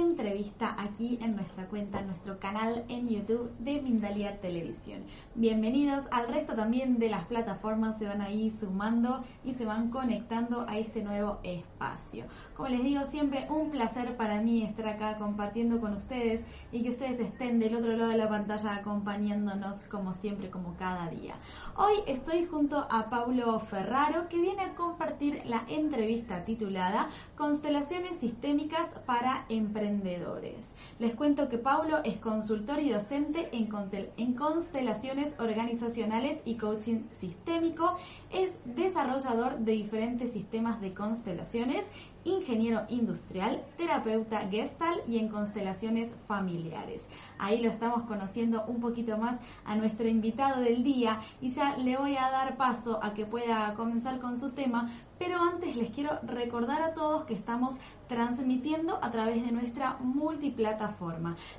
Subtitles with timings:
[0.00, 5.02] Entrevista aquí en nuestra cuenta, en nuestro canal en YouTube de Mindalia Televisión.
[5.34, 10.66] Bienvenidos al resto también de las plataformas, se van ahí sumando y se van conectando
[10.68, 12.24] a este nuevo espacio.
[12.56, 16.90] Como les digo, siempre un placer para mí estar acá compartiendo con ustedes y que
[16.90, 21.34] ustedes estén del otro lado de la pantalla acompañándonos como siempre, como cada día.
[21.76, 28.88] Hoy estoy junto a Pablo Ferraro que viene a compartir la entrevista titulada Constelaciones Sistémicas
[29.06, 29.44] para
[29.82, 30.71] Emprendedores.
[30.98, 37.96] Les cuento que Pablo es consultor y docente en, constelaciones organizacionales y coaching sistémico,
[38.30, 41.84] es desarrollador de diferentes sistemas de constelaciones
[42.24, 47.06] ingeniero industrial, terapeuta gestal y en constelaciones familiares.
[47.38, 51.96] Ahí lo estamos conociendo un poquito más a nuestro invitado del día y ya le
[51.96, 56.18] voy a dar paso a que pueda comenzar con su tema, pero antes les quiero
[56.22, 57.74] recordar a todos que estamos
[58.08, 59.96] transmitiendo a través de nuestra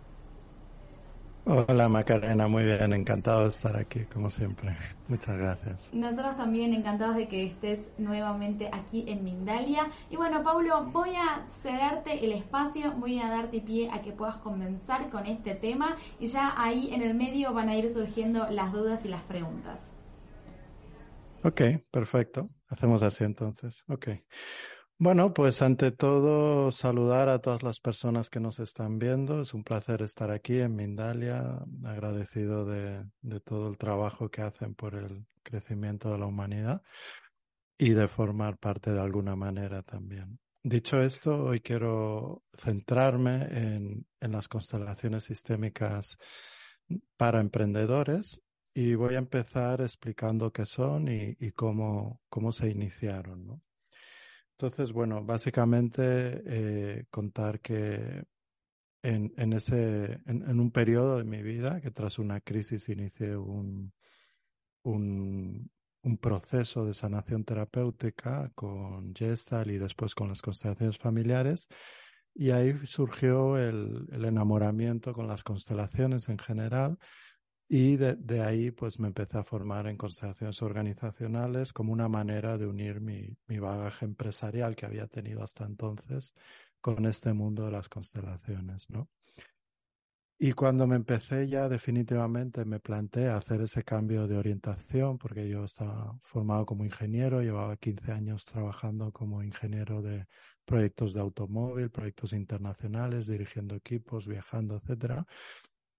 [1.46, 4.78] Hola Macarena, muy bien, encantado de estar aquí como siempre.
[5.10, 5.94] Muchas gracias.
[5.94, 9.88] Nosotros también encantados de que estés nuevamente aquí en Mindalia.
[10.10, 14.38] Y bueno, Paulo, voy a cederte el espacio, voy a darte pie a que puedas
[14.38, 18.72] comenzar con este tema y ya ahí en el medio van a ir surgiendo las
[18.72, 19.80] dudas y las preguntas.
[21.44, 21.62] Ok,
[21.92, 22.50] perfecto.
[22.70, 23.84] Hacemos así entonces.
[23.90, 24.08] Ok.
[25.04, 29.42] Bueno, pues ante todo saludar a todas las personas que nos están viendo.
[29.42, 33.04] Es un placer estar aquí en Mindalia, agradecido de,
[33.44, 36.84] todo el trabajo que hacen por el crecimiento de la humanidad
[37.78, 40.40] y de formar parte de alguna manera también.
[40.64, 46.18] Dicho esto, hoy quiero centrarme en, las constelaciones sistémicas
[47.18, 48.42] para emprendedores
[48.74, 53.46] y voy a empezar explicando qué son y, y cómo, cómo se iniciaron.
[53.46, 53.62] ¿no?
[54.58, 56.02] Entonces, bueno, básicamente
[56.46, 58.24] eh, contar que
[59.02, 63.94] en, en ese, en, un periodo de mi vida, que tras una crisis inicié un,
[64.84, 65.70] un,
[66.04, 71.68] un proceso de sanación terapéutica con Gestalt y después con las constelaciones familiares,
[72.36, 76.98] y ahí surgió el, el enamoramiento con las constelaciones en general
[77.68, 82.68] y de, ahí pues me empecé a formar en constelaciones organizacionales como una manera de
[82.68, 86.34] unir mi, mi bagaje empresarial que había tenido hasta entonces
[86.82, 89.10] con este mundo de las constelaciones, ¿no?
[90.38, 95.64] Y cuando me empecé ya definitivamente me planteé hacer ese cambio de orientación, porque yo
[95.64, 100.28] estaba formado como ingeniero, llevaba 15 años trabajando como ingeniero de
[100.66, 105.26] proyectos de automóvil, proyectos internacionales, dirigiendo equipos, viajando, etcétera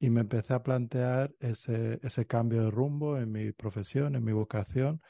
[0.04, 4.32] y me empecé a plantear ese, ese cambio de rumbo en mi profesión, en mi
[4.32, 5.00] vocación,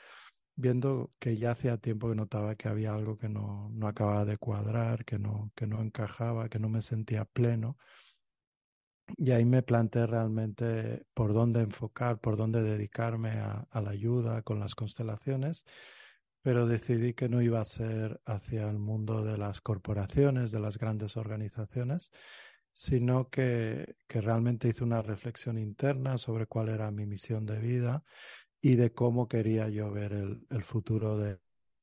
[0.54, 4.38] viendo que ya hacía tiempo que notaba que había algo que no, no acababa de
[4.38, 7.76] cuadrar, que no, que no encajaba, que no me sentía pleno.
[9.16, 14.42] Y ahí me planteé realmente por dónde enfocar, por dónde dedicarme a, a la ayuda
[14.42, 15.64] con las constelaciones,
[16.40, 20.78] pero decidí que no iba a ser hacia el mundo de las corporaciones, de las
[20.78, 22.12] grandes organizaciones,
[22.74, 28.04] sino que, que realmente hice una reflexión interna sobre cuál era mi misión de vida
[28.60, 31.38] y de cómo quería yo ver el, el futuro de,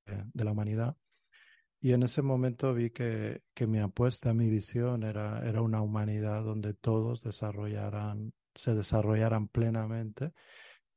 [0.05, 0.97] de, la humanidad.
[1.79, 6.43] Y en ese momento vi que, que mi apuesta, mi visión era, era una humanidad
[6.43, 10.33] donde todos desarrollaran, se desarrollaran plenamente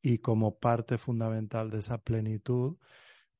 [0.03, 2.77] y como parte fundamental de esa plenitud,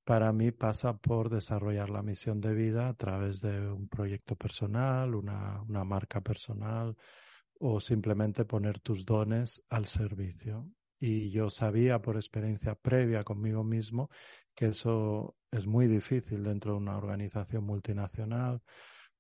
[0.05, 5.15] para mí pasa por desarrollar la misión de vida a través de un proyecto personal,
[5.15, 6.97] una, una marca personal
[7.59, 10.71] o simplemente poner tus dones al servicio.
[11.01, 14.11] Y yo sabía por experiencia previa conmigo mismo
[14.55, 18.63] que eso es muy difícil dentro de una organización multinacional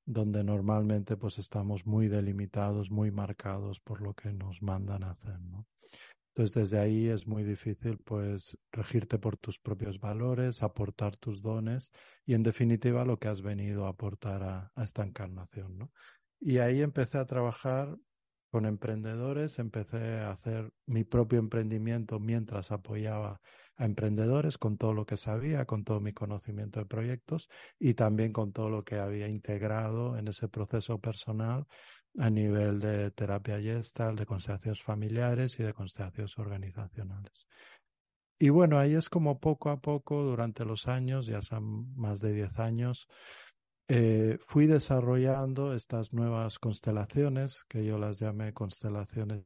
[0.06, 5.38] donde normalmente pues estamos muy delimitados, muy marcados por lo que nos mandan a hacer.
[6.36, 11.92] Entonces desde ahí es muy difícil pues regirte por tus propios valores, aportar tus dones
[12.26, 15.92] y en definitiva lo que has venido a aportar a, esta encarnación, ¿no?
[16.40, 17.96] Y ahí empecé a trabajar
[18.50, 23.40] con emprendedores, empecé a hacer mi propio emprendimiento mientras apoyaba
[23.76, 27.48] a emprendedores con todo lo que sabía, con todo mi conocimiento de proyectos
[27.78, 31.68] y también con todo lo que había integrado en ese proceso personal
[32.18, 37.46] a nivel de terapia gestal, de constelaciones familiares y de constelaciones organizacionales.
[38.38, 42.32] Y bueno, ahí es como poco a poco, durante los años, ya son más de
[42.32, 43.08] 10 años,
[43.88, 49.44] eh, fui desarrollando estas nuevas constelaciones, que yo las llamé constelaciones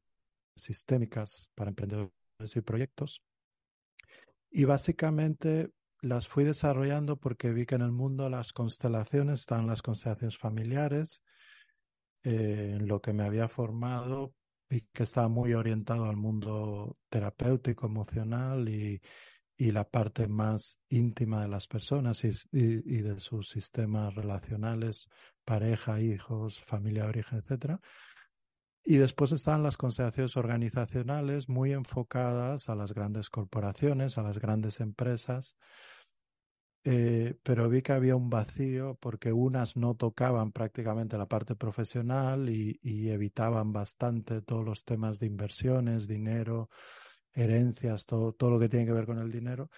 [0.57, 2.11] sistémicas para emprendedores
[2.55, 3.23] y proyectos.
[4.51, 9.83] Y básicamente las fui desarrollando porque vi que en el mundo las constelaciones están las
[9.83, 11.23] constelaciones familiares,
[12.29, 14.35] eh, en lo que me había formado
[14.69, 19.01] y que estaba muy orientado al mundo terapéutico, emocional y,
[19.57, 25.09] y la parte más íntima de las personas y, y, de sus sistemas relacionales,
[25.45, 27.81] pareja, hijos, familia origen, etcétera.
[28.85, 34.81] Y después están las constelaciones organizacionales muy enfocadas a las grandes corporaciones, a las grandes
[34.81, 35.57] empresas,
[36.91, 42.49] eh, pero vi que había un vacío porque unas no tocaban prácticamente la parte profesional
[42.49, 42.79] y,
[43.11, 46.71] evitaban bastante todos los temas de inversiones, dinero,
[47.35, 49.71] herencias, todo, lo que tiene que ver con el dinero.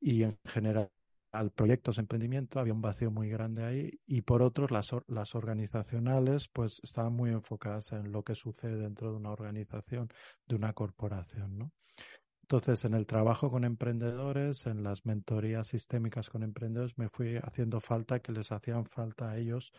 [0.00, 0.92] Y en general,
[1.32, 4.00] al proyectos, emprendimiento, había un vacío muy grande ahí.
[4.06, 9.10] Y por otros, las, las organizacionales, pues estaban muy enfocadas en lo que sucede dentro
[9.10, 10.08] de una organización,
[10.46, 11.72] de una corporación, ¿no?
[12.48, 17.80] Entonces, en el trabajo con emprendedores, en las mentorías sistémicas con emprendedores, me fui haciendo
[17.80, 19.72] falta que les hacían falta a ellos,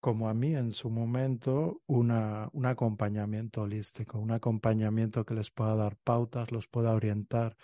[0.00, 5.76] como a mí en su momento, una, un acompañamiento holístico, un acompañamiento que les pueda
[5.76, 7.58] dar pautas, los pueda orientar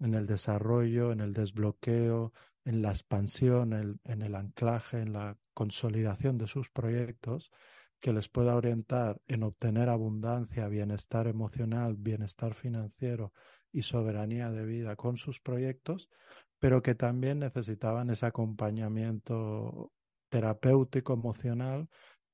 [0.00, 2.32] en el desarrollo, en el desbloqueo,
[2.64, 7.50] en la expansión, en el anclaje, en la consolidación de sus proyectos
[8.04, 13.32] que les pueda orientar en obtener abundancia, bienestar emocional, bienestar financiero
[13.72, 16.10] y soberanía de vida con sus proyectos,
[16.58, 19.90] pero que también necesitaban ese acompañamiento
[20.28, 21.88] terapéutico emocional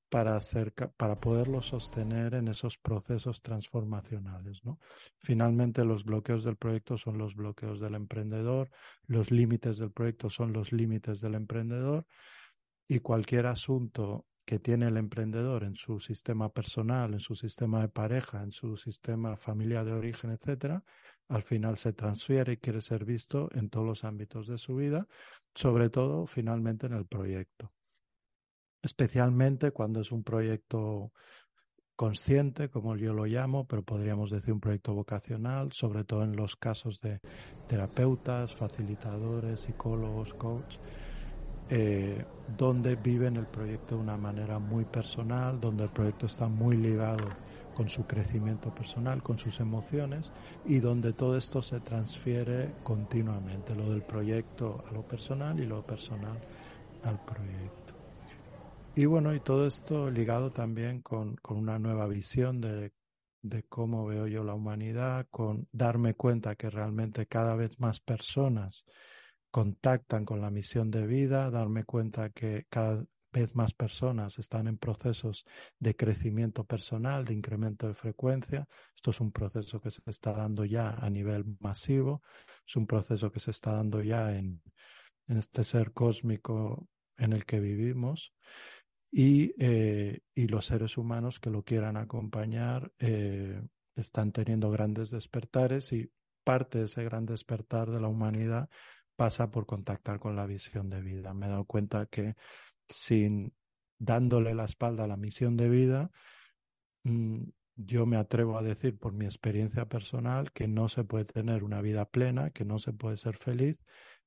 [0.09, 4.59] para, hacer, para poderlo sostener en esos procesos transformacionales.
[4.65, 4.77] ¿no?
[5.19, 8.69] Finalmente, los bloqueos del proyecto son los bloqueos del emprendedor,
[9.05, 12.05] los límites del proyecto son los límites del emprendedor
[12.89, 17.89] y cualquier asunto que tiene el emprendedor en su sistema personal, en su sistema de
[17.89, 20.83] pareja, en su sistema familiar de origen, etcétera,
[21.29, 25.07] al final se transfiere y quiere ser visto en todos los ámbitos de su vida,
[25.55, 27.71] sobre todo finalmente en el proyecto.
[28.81, 31.13] Especialmente cuando es un proyecto
[31.95, 36.55] consciente, como yo lo llamo, pero podríamos decir un proyecto vocacional, sobre todo en los
[36.55, 37.19] casos de
[37.67, 40.79] terapeutas, facilitadores, psicólogos, coaches
[41.73, 42.25] eh,
[42.57, 47.29] donde viven el proyecto de una manera muy personal, donde el proyecto está muy ligado
[47.73, 50.29] con su crecimiento personal, con sus emociones
[50.65, 55.81] y donde todo esto se transfiere continuamente, lo del proyecto a lo personal y lo
[55.85, 56.37] personal
[57.03, 57.93] al proyecto.
[58.93, 62.91] Y bueno, y todo esto ligado también con, con una nueva visión de,
[63.43, 68.83] de cómo veo yo la humanidad, con darme cuenta que realmente cada vez más personas
[69.51, 74.77] contactan con la misión de vida, darme cuenta que cada vez más personas están en
[74.77, 75.45] procesos
[75.79, 78.67] de crecimiento personal, de incremento de frecuencia.
[78.95, 82.21] Esto es un proceso que se está dando ya a nivel masivo,
[82.67, 84.61] es un proceso que se está dando ya en,
[85.27, 88.33] este ser cósmico en el que vivimos.
[89.13, 93.61] Y, eh, los seres humanos que lo quieran acompañar eh,
[93.95, 96.09] están teniendo grandes despertares y
[96.43, 98.69] parte de ese gran despertar de la humanidad
[99.21, 101.31] pasa por contactar con la visión de vida.
[101.35, 102.33] Me he dado cuenta que
[102.89, 103.53] sin
[103.99, 106.09] dándole la espalda a la misión de vida,
[107.03, 107.43] mm,
[107.75, 111.83] yo me atrevo a decir por mi experiencia personal que no se puede tener una
[111.83, 113.77] vida plena, que no se puede ser feliz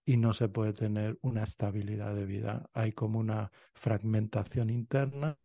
[0.04, 2.70] y no se puede tener una estabilidad de vida.
[2.72, 5.40] Hay como una fragmentación interna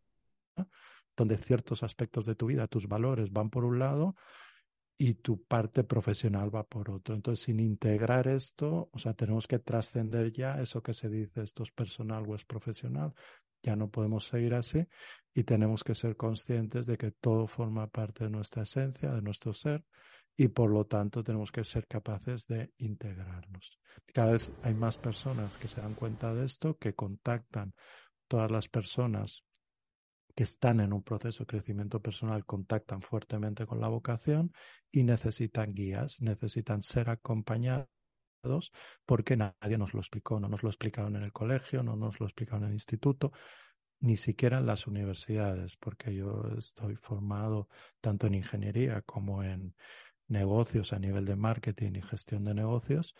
[1.17, 4.15] donde ciertos aspectos de tu vida, tus valores van por un lado
[5.01, 7.15] y tu parte profesional va por otro.
[7.15, 11.63] Entonces, sin integrar esto, o sea, tenemos que trascender ya eso que se dice, esto
[11.63, 13.13] es personal o es profesional,
[13.63, 14.85] ya no podemos seguir así
[15.33, 19.53] y tenemos que ser conscientes de que todo forma parte de nuestra esencia, de nuestro
[19.53, 19.85] ser
[20.35, 23.79] y por lo tanto tenemos que ser capaces de integrarnos.
[24.13, 27.73] Cada vez hay más personas que se dan cuenta de esto, que contactan
[28.27, 29.45] todas las personas
[30.39, 34.53] que están en un proceso de crecimiento personal contactan fuertemente con la vocación
[34.89, 37.89] y necesitan guías, necesitan ser acompañados
[39.05, 42.25] porque nadie nos lo explicó, no nos lo explicaron en el colegio, no nos lo
[42.25, 43.33] explicaron en el instituto,
[43.99, 47.67] ni siquiera en las universidades, porque yo estoy formado
[47.99, 49.75] tanto en ingeniería como en
[50.29, 53.13] negocios a nivel de marketing y gestión de negocios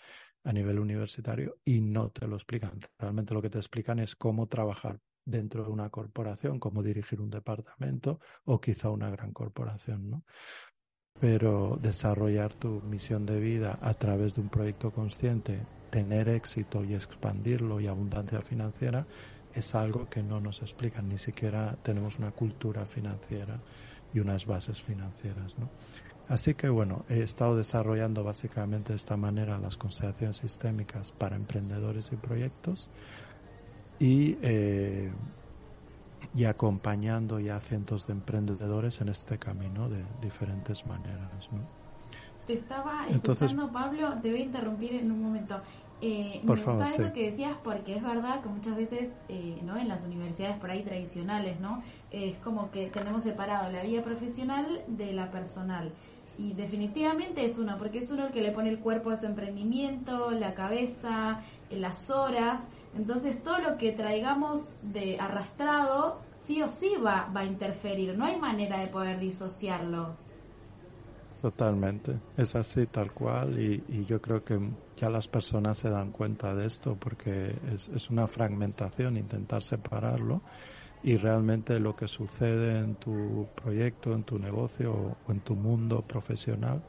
[0.45, 2.79] a nivel universitario y no te lo explican.
[2.97, 7.29] Realmente lo que te explican es cómo trabajar dentro de una corporación, como dirigir un
[7.29, 10.23] departamento o quizá una gran corporación, ¿no?
[11.19, 16.93] Pero desarrollar tu misión de vida a través de un proyecto consciente, tener éxito y
[16.93, 19.05] expandirlo y abundancia financiera
[19.53, 23.59] es algo que no nos explican, ni siquiera tenemos una cultura financiera
[24.13, 25.69] y unas bases financieras, ¿no?
[26.27, 32.11] Así que bueno, he estado desarrollando básicamente de esta manera las constelaciones sistémicas para emprendedores
[32.11, 32.88] y proyectos
[34.00, 35.12] y, eh,
[36.34, 41.32] y acompañando ya a cientos de emprendedores en este camino de diferentes maneras.
[41.51, 41.60] ¿no?
[42.48, 45.62] Te estaba escuchando, Pablo, te voy a interrumpir en un momento.
[46.01, 49.89] Eh, me gusta eso que decías porque es verdad que muchas veces eh, no en
[49.89, 55.12] las universidades por ahí tradicionales no es como que tenemos separado la vida profesional de
[55.12, 55.91] la personal
[56.38, 59.25] y definitivamente es uno porque es uno el que le pone el cuerpo a su
[59.25, 62.62] emprendimiento la cabeza las horas
[62.98, 68.25] entonces todo lo que traigamos de arrastrado sí o sí va, va a interferir, no
[68.25, 70.15] hay manera de poder disociarlo.
[71.41, 74.60] Totalmente, es así tal cual y, yo creo que
[74.98, 80.41] ya las personas se dan cuenta de esto porque es, es una fragmentación intentar separarlo
[81.01, 86.01] y realmente lo que sucede en tu proyecto, en tu negocio o en tu mundo
[86.01, 86.81] profesional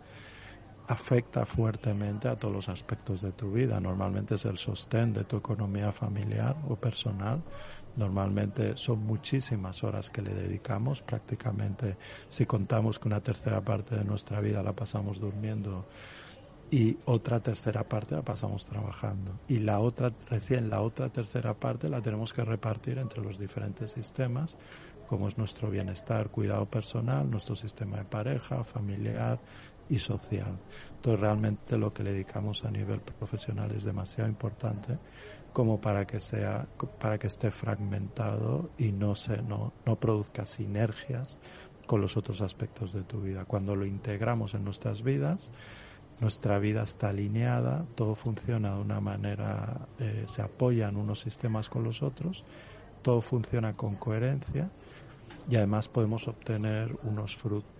[0.90, 3.78] afecta fuertemente a todos los aspectos de tu vida.
[3.78, 7.40] Normalmente es el sostén de tu economía familiar o personal.
[7.94, 11.00] Normalmente son muchísimas horas que le dedicamos.
[11.00, 11.96] Prácticamente,
[12.28, 15.86] si contamos que una tercera parte de nuestra vida la pasamos durmiendo
[16.72, 19.38] y otra tercera parte la pasamos trabajando.
[19.46, 23.92] Y la otra, recién la otra tercera parte la tenemos que repartir entre los diferentes
[23.92, 24.56] sistemas,
[25.08, 29.40] como es nuestro bienestar, cuidado personal, nuestro sistema de pareja, familiar,
[29.90, 30.58] y social.
[30.96, 34.98] Entonces realmente lo que le dedicamos a nivel profesional es demasiado importante
[35.52, 36.66] como para que sea
[37.00, 41.36] para que esté fragmentado y no se no, no produzca sinergias
[41.86, 43.44] con los otros aspectos de tu vida.
[43.44, 45.50] Cuando lo integramos en nuestras vidas,
[46.20, 51.82] nuestra vida está alineada, todo funciona de una manera, eh, se apoyan unos sistemas con
[51.82, 52.44] los otros,
[53.02, 54.70] todo funciona con coherencia
[55.48, 57.79] y además podemos obtener unos frutos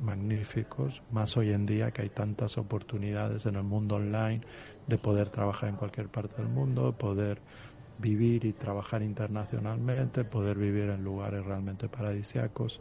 [0.00, 4.40] magníficos, más hoy en día que hay tantas oportunidades en el mundo online
[4.86, 7.40] de poder trabajar en cualquier parte del mundo, poder
[7.98, 12.80] vivir y trabajar internacionalmente, poder vivir en lugares realmente paradisiacos.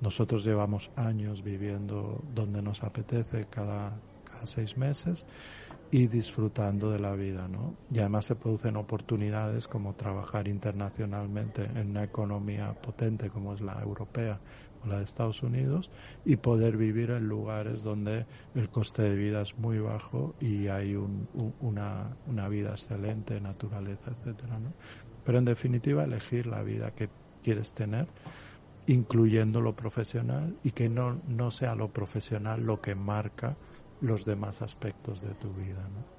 [0.00, 5.26] Nosotros llevamos años viviendo donde nos apetece cada, cada seis meses
[5.90, 7.74] y disfrutando de la vida, ¿no?
[7.92, 13.80] Y además se producen oportunidades como trabajar internacionalmente en una economía potente como es la
[13.80, 14.38] europea
[14.86, 15.90] la de Estados Unidos,
[16.24, 20.96] y poder vivir en lugares donde el coste de vida es muy bajo y hay
[20.96, 24.72] una, una, vida excelente, naturaleza, etcétera, ¿no?
[25.24, 27.08] Pero en definitiva, elegir la vida que
[27.42, 28.06] quieres tener,
[28.86, 33.56] incluyendo lo profesional y que no, no sea lo profesional lo que marca
[34.00, 36.16] los demás aspectos de tu vida, ¿no?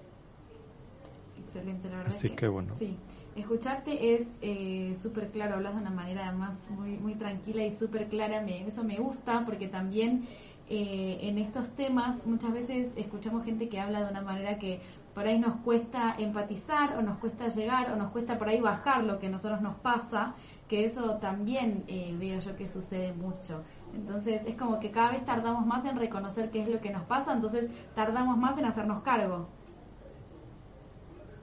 [1.42, 2.14] Excelente, la verdad.
[2.14, 2.74] Así que, bueno.
[2.76, 2.98] Sí
[3.38, 8.08] escucharte es eh, súper claro, hablas de una manera además muy, muy tranquila y súper
[8.08, 10.28] clara, me, eso me gusta porque también
[10.70, 14.82] eh, en estos temas muchas veces escuchamos gente que habla de una manera que
[15.14, 19.04] por ahí nos cuesta empatizar o nos cuesta llegar o nos cuesta por ahí bajar
[19.04, 20.36] lo que a nosotros nos pasa,
[20.68, 23.64] que eso también eh, veo yo que sucede mucho.
[23.96, 27.04] Entonces es como que cada vez tardamos más en reconocer qué es lo que nos
[27.04, 29.48] pasa, entonces tardamos más en hacernos cargo.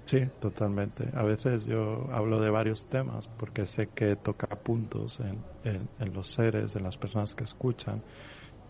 [0.06, 1.08] Sí, totalmente.
[1.14, 6.30] A veces yo hablo de varios temas porque sé que toca puntos en, en, los
[6.30, 8.02] seres, en las personas que escuchan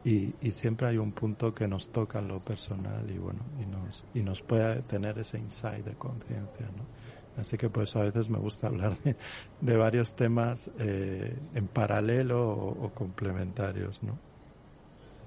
[0.04, 3.66] y, y, siempre hay un punto que nos toca en lo personal y bueno, y
[3.66, 6.86] nos, y nos puede tener ese insight de conciencia, ¿no?
[7.36, 8.96] Así que por eso a veces me gusta hablar
[9.60, 14.33] de, varios temas eh, en paralelo o complementarios, ¿no?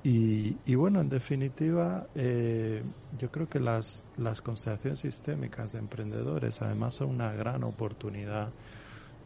[0.09, 2.81] Y, bueno, en definitiva, eh,
[3.19, 8.53] yo creo que las, las constelaciones sistémicas de emprendedores además son una gran oportunidad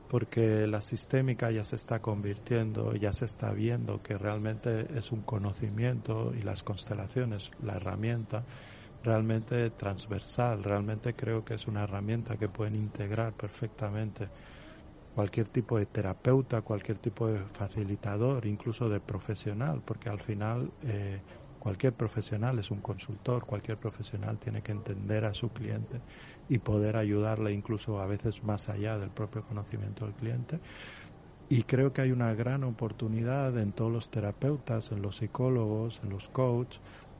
[0.09, 5.21] porque la sistémica ya se está convirtiendo, ya se está viendo que realmente es un
[5.21, 8.43] conocimiento y las constelaciones, la herramienta,
[9.03, 14.29] realmente transversal, realmente creo que es una herramienta que pueden integrar perfectamente
[15.15, 21.19] cualquier tipo de terapeuta, cualquier tipo de facilitador, incluso de profesional, porque al final eh,
[21.59, 25.99] cualquier profesional es un consultor, cualquier profesional tiene que entender a su cliente
[26.49, 30.59] y poder ayudarle incluso a veces más allá del propio conocimiento del cliente.
[31.49, 36.09] Y creo que hay una gran oportunidad en todos los terapeutas, en los psicólogos, en
[36.09, 36.79] los coaches,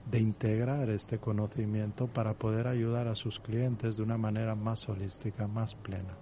[0.10, 5.48] de integrar este conocimiento para poder ayudar a sus clientes de una manera más holística,
[5.48, 6.16] más plena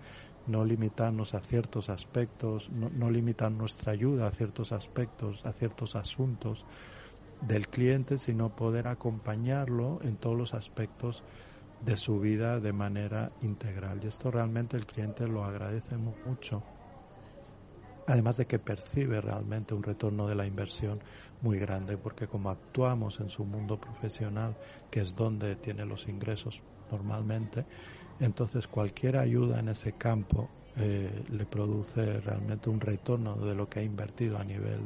[0.50, 6.66] no limitarnos a ciertos aspectos, no, limitar nuestra ayuda a ciertos aspectos, a ciertos asuntos
[7.42, 11.24] del cliente, sino poder acompañarlo en todos los aspectos
[11.86, 14.00] de su vida de manera integral.
[14.04, 16.64] Y esto realmente el cliente lo agradece mucho.
[18.08, 21.00] Además de que percibe realmente un retorno de la inversión
[21.42, 24.58] muy grande, porque como actuamos en su mundo profesional,
[24.90, 26.60] que es donde tiene los ingresos
[26.92, 27.66] normalmente,
[28.20, 33.80] entonces cualquier ayuda en ese campo eh, le produce realmente un retorno de lo que
[33.80, 34.82] ha invertido a nivel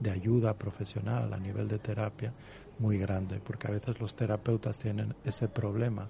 [0.00, 2.32] de ayuda profesional, a nivel de terapia,
[2.78, 6.08] muy grande, porque a veces los terapeutas tienen ese problema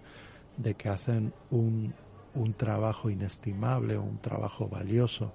[0.57, 1.95] de que hacen un,
[2.35, 5.33] un trabajo inestimable, un trabajo valioso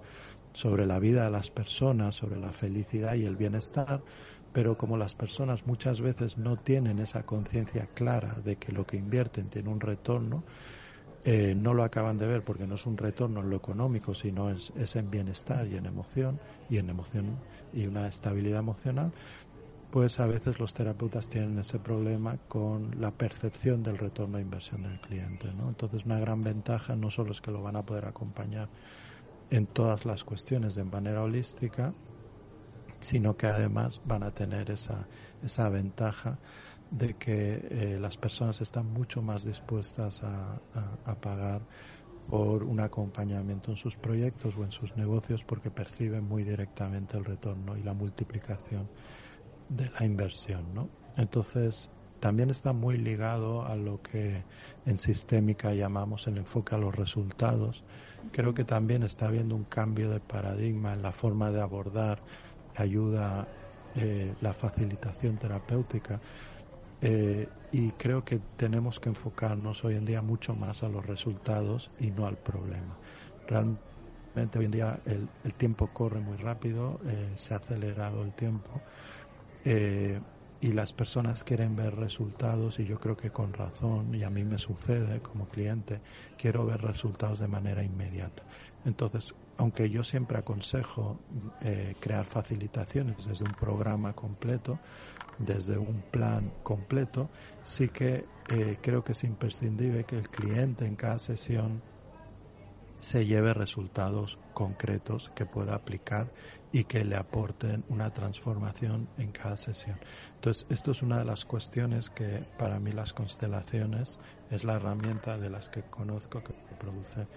[0.54, 4.02] sobre la vida de las personas, sobre la felicidad y el bienestar,
[4.52, 8.98] pero como las personas muchas veces no tienen esa conciencia clara de que lo que
[8.98, 10.44] invierten tiene un retorno,
[11.26, 14.50] eh, no lo acaban de ver porque no es un retorno en lo económico, sino
[14.50, 16.40] es, es, en bienestar y en emoción
[16.70, 17.38] y en emoción
[17.74, 19.14] y una estabilidad emocional,
[19.90, 24.84] pues a veces los terapeutas tienen ese problema con la percepción del retorno de inversión
[24.84, 25.54] del cliente.
[25.54, 25.70] ¿no?
[25.70, 28.70] Entonces una gran ventaja no solo es que lo van a poder acompañar
[29.50, 31.94] en todas las cuestiones de manera holística,
[33.00, 35.08] sino que además van a tener esa,
[35.44, 36.40] esa ventaja
[36.94, 40.60] de que eh, las personas están mucho más dispuestas a,
[41.22, 41.62] pagar
[42.30, 47.26] por un acompañamiento en sus proyectos o en sus negocios porque perciben muy directamente el
[47.26, 48.88] retorno y la multiplicación
[49.70, 50.88] de la inversión, ¿no?
[51.18, 54.44] Entonces, también está muy ligado a lo que
[54.86, 57.84] en sistémica llamamos el enfoque a los resultados.
[58.32, 62.22] Creo que también está habiendo un cambio de paradigma en la forma de abordar
[62.78, 63.48] la ayuda,
[63.96, 66.22] eh, la facilitación terapéutica
[67.06, 71.90] eh, y creo que tenemos que enfocarnos hoy en día mucho más a los resultados
[72.00, 72.96] y no al problema.
[73.46, 78.80] Realmente hoy en día el, tiempo corre muy rápido, eh, se ha acelerado el tiempo
[79.66, 80.22] eh,
[80.62, 84.46] y las personas quieren ver resultados y yo creo que con razón, y a mí
[84.46, 86.00] me sucede como cliente,
[86.38, 88.44] quiero ver resultados de manera inmediata.
[88.86, 91.20] Entonces, aunque yo siempre aconsejo
[92.00, 94.80] crear facilitaciones desde un programa completo,
[95.40, 97.30] desde un plan completo,
[97.64, 101.82] sí que eh, creo que es imprescindible que el cliente en cada sesión
[103.00, 106.32] se lleve resultados concretos que pueda aplicar
[106.72, 110.00] y que le aporten una transformación en cada sesión.
[110.36, 114.18] Entonces, esto es una de las cuestiones que para mí las constelaciones
[114.50, 117.28] es la herramienta de las que conozco que produce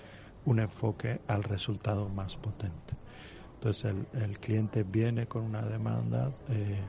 [0.44, 2.94] un enfoque al resultado más potente.
[3.54, 6.80] Entonces, el, cliente viene con una demanda, eh,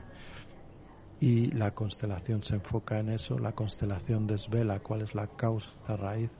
[1.20, 6.30] y la constelación se enfoca en eso, la constelación desvela cuál es la causa raíz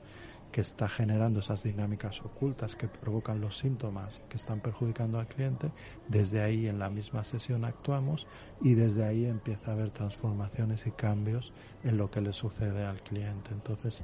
[0.51, 5.71] que está generando esas dinámicas ocultas que provocan los síntomas que están perjudicando al cliente,
[6.07, 8.25] desde ahí en la misma sesión actuamos
[8.61, 13.01] y desde ahí empieza a haber transformaciones y cambios en lo que le sucede al
[13.03, 13.51] cliente.
[13.51, 14.01] Entonces,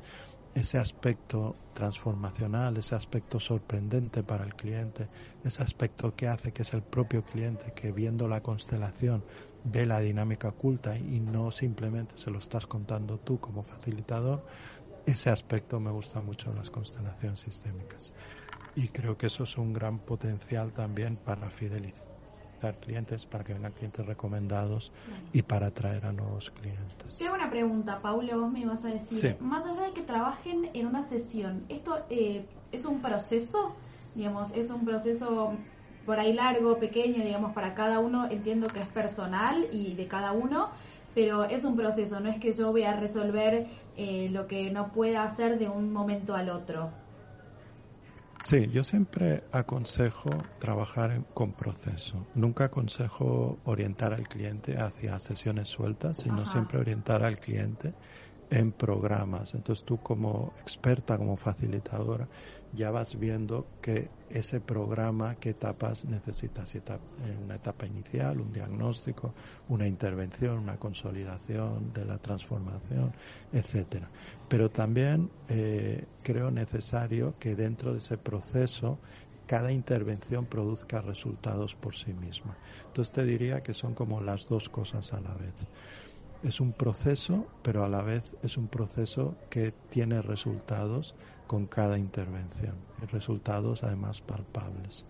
[0.54, 5.10] ese aspecto transformacional, ese aspecto sorprendente para el cliente,
[5.44, 9.24] ese aspecto que hace que es el propio cliente que viendo la constelación
[9.66, 14.46] ve la dinámica oculta y no simplemente se lo estás contando tú como facilitador,
[15.06, 18.14] ese aspecto me gusta mucho en las constelaciones sistémicas.
[18.76, 22.04] Y creo que eso es un gran potencial también para fidelizar
[22.82, 24.92] clientes, para que vengan clientes recomendados
[25.34, 27.16] y para atraer a nuevos clientes.
[27.18, 29.38] Qué buena pregunta, Paulo, vos me ibas a decir.
[29.40, 33.76] Más allá de que trabajen en una sesión, ¿esto eh, es un proceso?
[34.16, 35.54] Digamos, es un proceso
[36.06, 40.32] por ahí largo, pequeño, digamos, para cada uno, entiendo que es personal y de cada
[40.32, 40.70] uno,
[41.14, 44.92] pero es un proceso, no es que yo voy a resolver eh, lo que no
[44.92, 46.92] pueda hacer de un momento al otro.
[48.44, 52.28] Sí, yo siempre aconsejo trabajar con proceso.
[52.36, 57.96] Nunca aconsejo orientar al cliente hacia sesiones sueltas, sino siempre orientar al cliente
[58.50, 59.54] en programas.
[59.54, 62.28] Entonces tú como experta, como facilitadora,
[62.74, 66.76] ya vas viendo que ese programa, qué etapas necesitas,
[67.44, 69.34] una etapa inicial, un diagnóstico,
[69.70, 73.14] una intervención, una consolidación de la transformación,
[73.54, 74.10] etcétera.
[74.50, 79.00] Pero también eh, creo necesario que dentro de ese proceso
[79.48, 82.58] cada intervención produzca resultados por sí misma.
[82.88, 85.54] Entonces te diría que son como las dos cosas a la vez
[86.44, 91.16] es un proceso, pero a la vez es un proceso que tiene resultados
[91.48, 95.06] con cada intervención y resultados además palpables.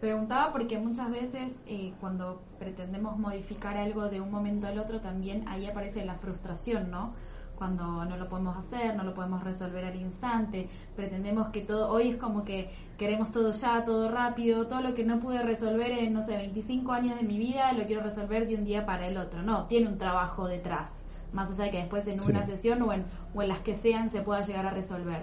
[0.00, 5.46] Preguntaba porque muchas veces eh, cuando pretendemos modificar algo de un momento al otro también
[5.46, 7.12] ahí aparece la frustración, ¿no?
[7.60, 12.08] cuando no lo podemos hacer, no lo podemos resolver al instante, pretendemos que todo, hoy
[12.08, 12.70] es como que
[13.00, 16.92] queremos todo ya, todo rápido, todo lo que no pude resolver en, no sé, 25
[16.92, 19.42] años de mi vida, lo quiero resolver de un día para el otro.
[19.42, 20.90] No, tiene un trabajo detrás,
[21.32, 24.10] más allá de que después en una sesión o en, o en las que sean
[24.10, 25.22] se pueda llegar a resolver.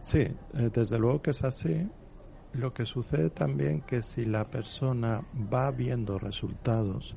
[0.00, 1.86] Sí, eh, desde luego que es así.
[2.54, 5.20] Lo que sucede también que si la persona
[5.52, 7.14] va viendo resultados,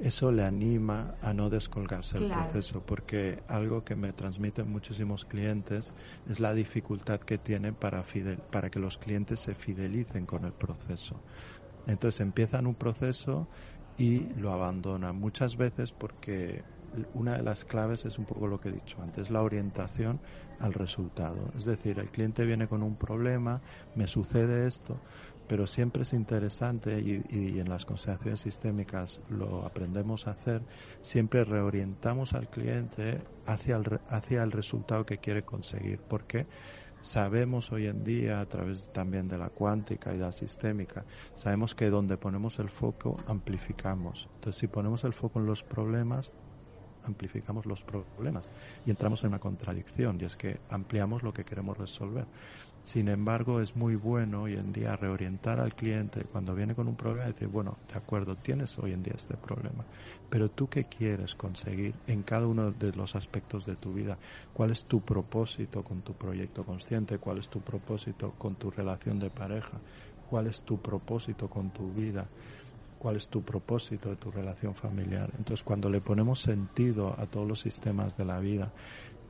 [0.00, 5.92] eso le anima a no descolgarse del proceso, porque algo que me transmiten muchísimos clientes
[6.28, 10.52] es la dificultad que tienen para, fidel, para que los clientes se fidelicen con el
[10.52, 11.20] proceso.
[11.86, 13.46] Entonces empiezan un proceso
[13.96, 16.64] y lo abandonan muchas veces porque
[17.14, 20.20] una de las claves es un poco lo que he dicho antes, la orientación
[20.60, 21.50] al resultado.
[21.56, 23.60] Es decir, el cliente viene con un problema,
[23.94, 24.98] me sucede esto,
[25.48, 30.62] pero siempre es interesante y, en las constelaciones sistémicas lo aprendemos a hacer,
[31.02, 36.46] siempre reorientamos al cliente hacia el, hacia el resultado que quiere conseguir, porque
[37.02, 41.04] sabemos hoy en día a través también de la cuántica y la sistémica,
[41.34, 44.28] sabemos que donde ponemos el foco amplificamos.
[44.36, 46.32] Entonces si ponemos el foco en los problemas,
[47.04, 48.50] amplificamos los problemas
[48.86, 52.26] y entramos en una contradicción y es que ampliamos lo que queremos resolver.
[52.84, 56.96] Sin embargo, es muy bueno hoy en día reorientar al cliente cuando viene con un
[56.96, 59.86] problema y decir, bueno, de acuerdo, tienes hoy en día este problema,
[60.28, 64.18] pero tú qué quieres conseguir en cada uno de los aspectos de tu vida?
[64.52, 67.16] ¿Cuál es tu propósito con tu proyecto consciente?
[67.16, 69.78] ¿Cuál es tu propósito con tu relación de pareja?
[70.28, 72.28] ¿Cuál es tu propósito con tu vida?
[73.04, 75.28] cuál es tu propósito de tu relación familiar.
[75.36, 78.72] Entonces, cuando le ponemos sentido a todos los sistemas de la vida,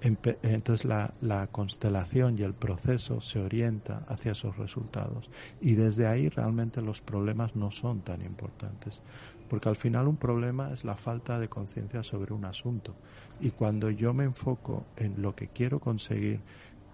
[0.04, 5.30] entonces la, constelación y el proceso se orienta hacia esos resultados.
[5.60, 9.00] Y desde ahí realmente los problemas no son tan importantes.
[9.48, 12.94] Porque al final un problema es la falta de conciencia sobre un asunto.
[13.40, 16.40] Y cuando yo me enfoco en lo que quiero conseguir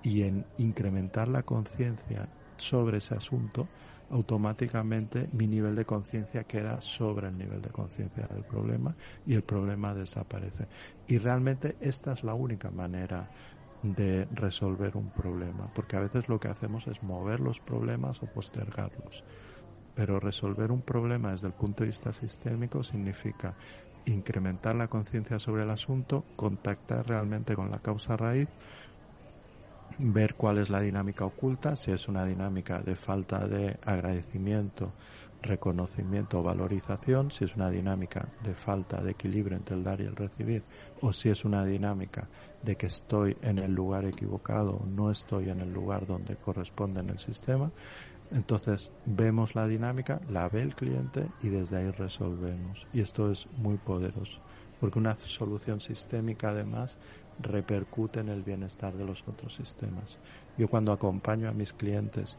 [0.03, 3.67] y en incrementar la conciencia sobre ese asunto,
[4.11, 8.95] automáticamente mi nivel de conciencia queda sobre el nivel de conciencia del problema
[9.27, 10.67] y el problema desaparece.
[11.07, 13.31] Y realmente esta es la única manera
[13.83, 18.27] de resolver un problema, porque a veces lo que hacemos es mover los problemas o
[18.27, 19.25] postergarlos.
[19.95, 23.55] Pero resolver un problema desde el punto de vista sistémico significa
[24.07, 28.49] incrementar la conciencia sobre el asunto, contactar realmente con la causa raíz,
[30.03, 34.93] ver cuál es la dinámica oculta, si es una dinámica de falta de agradecimiento,
[35.43, 40.05] reconocimiento o valorización, si es una dinámica de falta de equilibrio entre el dar y
[40.05, 40.63] el recibir,
[41.03, 42.29] o si es una dinámica
[42.63, 47.11] de que estoy en el lugar equivocado, no estoy en el lugar donde corresponde en
[47.11, 47.71] el sistema.
[48.31, 52.87] Entonces vemos la dinámica, la ve el cliente y desde ahí resolvemos.
[52.93, 54.41] Y esto es muy poderoso,
[54.79, 56.97] porque una solución sistémica además
[57.43, 60.19] repercute en el bienestar de los otros sistemas.
[60.57, 62.37] Yo cuando acompaño a mis clientes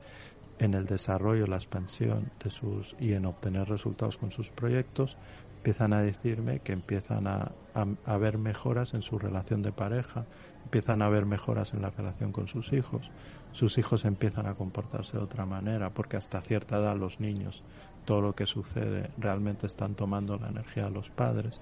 [0.59, 5.17] en el desarrollo, la expansión de sus y en obtener resultados con sus proyectos,
[5.57, 10.25] empiezan a decirme que empiezan a, a, ver mejoras en su relación de pareja,
[10.63, 13.11] empiezan a ver mejoras en la relación con sus hijos,
[13.51, 17.63] sus hijos empiezan a comportarse de otra manera, porque hasta cierta edad los niños,
[18.05, 21.61] todo lo que sucede, realmente están tomando la energía de los padres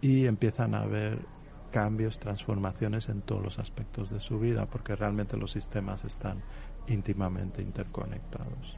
[0.00, 1.18] y empiezan a ver
[1.68, 6.42] cambios, transformaciones en todos los aspectos de su vida, porque realmente los sistemas están
[6.88, 8.76] íntimamente interconectados.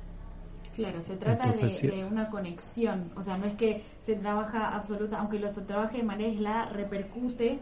[0.74, 5.38] Claro, se trata de, una conexión, o sea, no es que se trabaja absoluta, aunque
[5.38, 7.58] lo se trabaje de manera aislada, repercute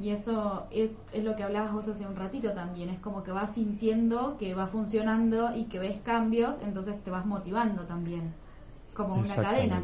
[0.00, 3.30] y eso es, es, lo que hablabas vos hace un ratito también, es como que
[3.30, 8.32] vas sintiendo que va funcionando y que ves cambios, entonces te vas motivando también,
[8.94, 9.82] como una cadena.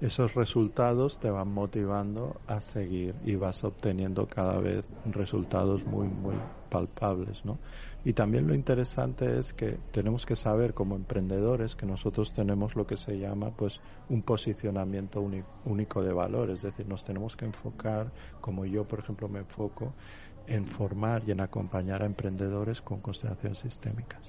[0.00, 6.36] Esos resultados te van motivando a seguir y vas obteniendo cada vez resultados muy, muy
[6.70, 7.58] palpables, ¿no?
[8.04, 12.86] Y también lo interesante es que tenemos que saber como emprendedores que nosotros tenemos lo
[12.86, 15.20] que se llama pues un posicionamiento
[15.64, 19.94] único de valor, es decir, nos tenemos que enfocar, como yo por ejemplo me enfoco,
[20.46, 24.22] en formar y en acompañar a emprendedores con constelaciones sistémicas.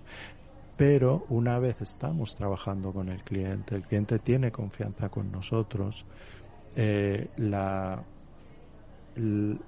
[0.79, 6.05] Pero una vez estamos trabajando con el cliente, el cliente tiene confianza con nosotros,
[6.73, 8.01] eh, la,
[9.17, 9.59] el,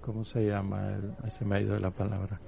[0.00, 0.98] ¿cómo se llama?
[1.28, 2.40] se me ha ido la palabra.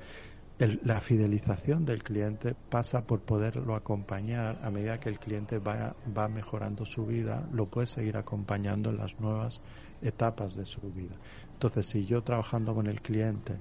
[0.59, 6.27] la fidelización del cliente pasa por poderlo acompañar a medida que el cliente va, va
[6.27, 9.63] mejorando su vida, lo puede seguir acompañando en las nuevas
[10.03, 11.15] etapas de su vida.
[11.53, 13.59] Entonces, si yo trabajando con el cliente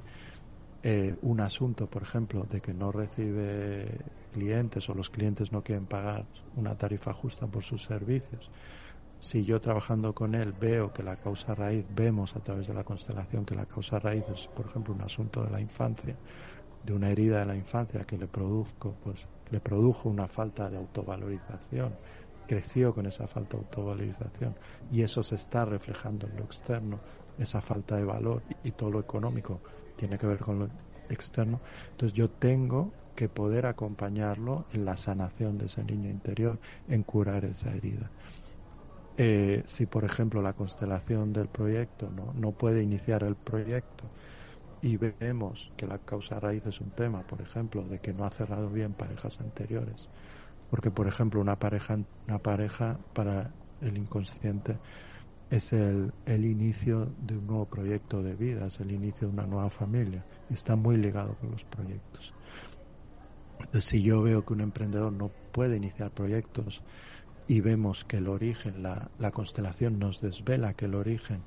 [0.83, 3.99] eh, un asunto, por ejemplo, de que no recibe
[4.33, 8.49] clientes o los clientes no quieren pagar una tarifa justa por sus servicios,
[9.19, 12.83] si yo trabajando con él veo que la causa raíz, vemos a través de la
[12.83, 16.15] constelación que la causa raíz es, por ejemplo, un asunto de la infancia,
[16.83, 20.77] de una herida de la infancia que le produzco, pues le produjo una falta de
[20.77, 21.93] autovalorización,
[22.47, 24.55] creció con esa falta de autovalorización
[24.91, 26.99] y eso se está reflejando en lo externo,
[27.37, 29.61] esa falta de valor y todo lo económico
[29.95, 30.69] tiene que ver con lo
[31.09, 31.59] externo.
[31.91, 37.45] Entonces yo tengo que poder acompañarlo en la sanación de ese niño interior, en curar
[37.45, 38.09] esa herida.
[39.17, 42.33] Eh, si, por ejemplo, la constelación del proyecto ¿no?
[42.33, 44.05] no puede iniciar el proyecto
[44.81, 48.31] y vemos que la causa raíz es un tema, por ejemplo, de que no ha
[48.31, 50.09] cerrado bien parejas anteriores,
[50.69, 53.51] porque, por ejemplo, una pareja, una pareja para
[53.81, 54.77] el inconsciente
[55.51, 59.45] es el, el, inicio de un nuevo proyecto de vida, es el inicio de una
[59.45, 60.25] nueva familia.
[60.49, 62.33] Está muy ligado con los proyectos.
[63.59, 66.81] Entonces, si yo veo que un emprendedor no puede iniciar proyectos
[67.47, 71.43] y vemos que el origen, la, la constelación nos desvela que el origen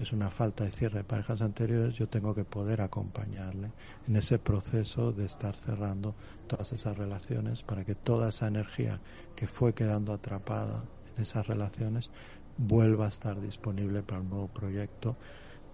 [0.00, 3.70] es una falta de cierre de parejas anteriores, yo tengo que poder acompañarle
[4.08, 6.16] en ese proceso de estar cerrando
[6.48, 9.00] todas esas relaciones para que toda esa energía
[9.36, 10.84] que fue quedando atrapada
[11.16, 12.10] en esas relaciones
[12.56, 15.16] vuelva a estar disponible para un nuevo proyecto,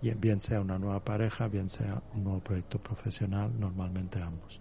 [0.02, 4.60] bien sea una nueva pareja, bien sea un nuevo proyecto profesional, normalmente ambos.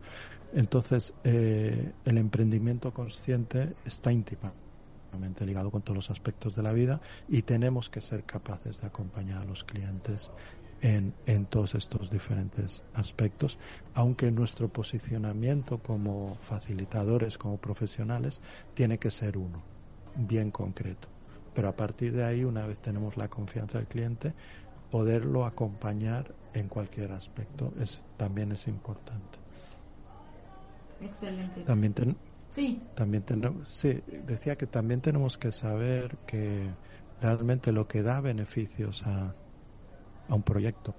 [0.54, 7.02] Entonces, eh, el emprendimiento consciente está íntimamente ligado con todos los aspectos de la vida
[7.28, 10.32] y tenemos que ser capaces de acompañar a los clientes
[10.82, 13.60] en, en todos estos diferentes aspectos,
[13.94, 18.40] aunque nuestro posicionamiento como facilitadores, como profesionales,
[18.74, 19.62] tiene que ser uno,
[20.16, 21.19] bien concreto
[21.54, 24.34] pero a partir de ahí, una vez tenemos la confianza del cliente,
[24.92, 29.38] poderlo acompañar en cualquier aspecto es también es importante.
[31.02, 31.62] Excelente.
[31.62, 31.94] También
[32.50, 32.82] sí.
[32.96, 36.68] También tenemos, sí, decía que también tenemos que saber que
[37.22, 39.34] realmente lo que da beneficios a,
[40.28, 40.96] a un proyecto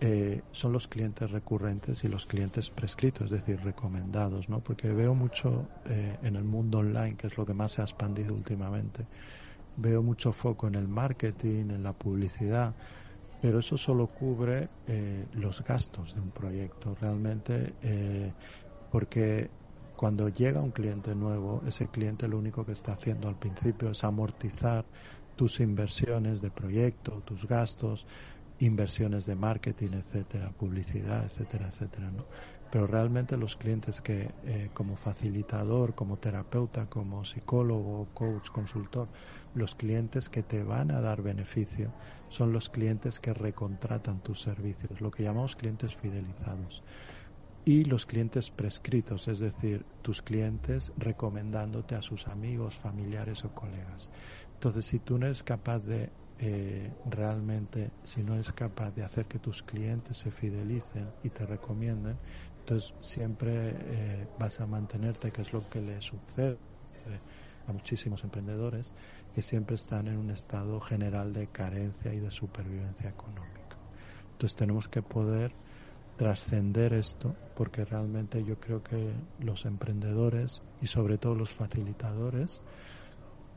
[0.00, 4.60] eh, son los clientes recurrentes y los clientes prescritos, es decir, recomendados, ¿no?
[4.60, 7.84] Porque veo mucho eh, en el mundo online, que es lo que más se ha
[7.84, 9.06] expandido últimamente,
[9.76, 12.74] veo mucho foco en el marketing, en la publicidad,
[13.40, 18.32] pero eso solo cubre eh, los gastos de un proyecto realmente, eh,
[18.90, 19.48] porque
[19.96, 24.04] cuando llega un cliente nuevo, ese cliente lo único que está haciendo al principio es
[24.04, 24.84] amortizar
[25.36, 28.06] tus inversiones de proyecto, tus gastos,
[28.60, 32.24] inversiones de marketing, etcétera, publicidad, etcétera, etcétera, ¿no?
[32.70, 39.08] pero realmente los clientes que eh, como facilitador, como terapeuta, como psicólogo, coach, consultor,
[39.54, 41.92] los clientes que te van a dar beneficio
[42.28, 46.82] son los clientes que recontratan tus servicios, lo que llamamos clientes fidelizados.
[47.64, 54.08] Y los clientes prescritos, es decir, tus clientes recomendándote a sus amigos, familiares o colegas.
[54.54, 56.10] Entonces, si tú no eres capaz de
[56.42, 61.44] eh, realmente, si no eres capaz de hacer que tus clientes se fidelicen y te
[61.44, 62.16] recomienden,
[62.60, 66.56] entonces siempre eh, vas a mantenerte, que es lo que le sucede
[67.66, 68.94] a muchísimos emprendedores,
[69.34, 73.76] que siempre están en un estado general de carencia y de supervivencia económica.
[74.32, 75.52] Entonces tenemos que poder
[76.16, 82.60] trascender esto porque realmente yo creo que los emprendedores y sobre todo los facilitadores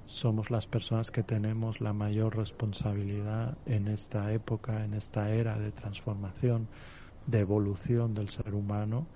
[0.05, 5.71] somos las personas que tenemos la mayor responsabilidad en esta época, en esta era de
[5.71, 6.67] transformación,
[7.27, 9.07] de evolución del ser humano,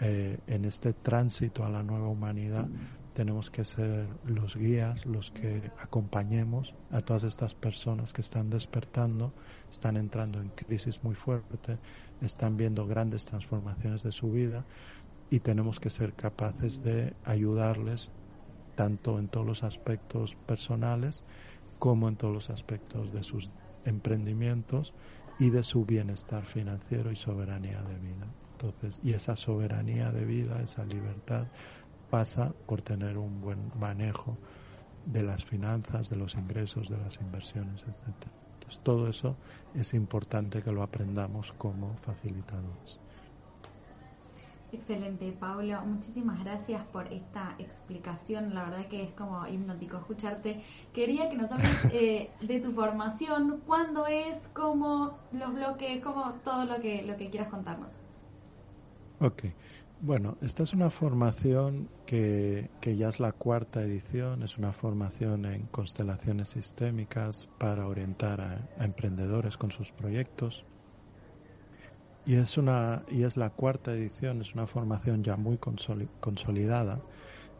[0.00, 2.66] eh, en este tránsito a la nueva humanidad,
[3.14, 9.32] tenemos que ser los guías, los que acompañemos a todas estas personas que están despertando,
[9.70, 11.78] están entrando en crisis muy fuerte,
[12.20, 14.64] están viendo grandes transformaciones de su vida
[15.30, 18.10] y tenemos que ser capaces de ayudarles
[18.74, 21.22] tanto en todos los aspectos personales
[21.78, 23.50] como en todos los aspectos de sus
[23.84, 24.92] emprendimientos
[25.38, 28.26] y de su bienestar financiero y soberanía de vida.
[28.52, 31.46] Entonces, y esa soberanía de vida, esa libertad,
[32.10, 34.36] pasa por tener un buen manejo
[35.06, 38.30] de las finanzas, de los ingresos, de las inversiones, etc.
[38.54, 39.36] Entonces, todo eso
[39.74, 43.01] es importante que lo aprendamos como facilitadores.
[44.72, 45.82] Excelente, Pablo.
[45.84, 48.54] Muchísimas gracias por esta explicación.
[48.54, 50.62] La verdad que es como hipnótico escucharte.
[50.94, 56.64] Quería que nos hables eh, de tu formación, cuándo es, cómo los bloques, cómo todo
[56.64, 57.92] lo que lo que quieras contarnos.
[59.20, 59.44] Ok.
[60.00, 65.44] Bueno, esta es una formación que, que ya es la cuarta edición, es una formación
[65.44, 70.64] en constelaciones sistémicas para orientar a emprendedores con sus proyectos.
[72.24, 77.00] Y es una y es la cuarta edición, es una formación ya muy consolidada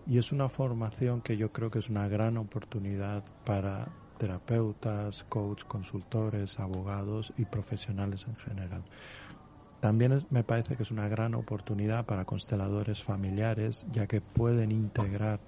[0.07, 5.65] y es una formación que yo creo que es una gran oportunidad para terapeutas, coach,
[5.65, 8.85] consultores, abogados y profesionales en general.
[9.81, 15.41] También me parece que es una gran oportunidad para consteladores familiares, ya que pueden integrar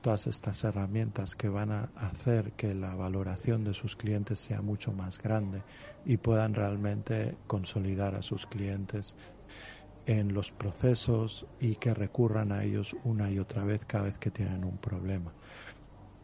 [0.00, 4.92] todas estas herramientas que van a hacer que la valoración de sus clientes sea mucho
[4.92, 5.62] más grande
[6.04, 9.14] y puedan realmente consolidar a sus clientes
[10.06, 14.30] en los procesos y que recurran a ellos una y otra vez cada vez que
[14.30, 15.32] tienen un problema.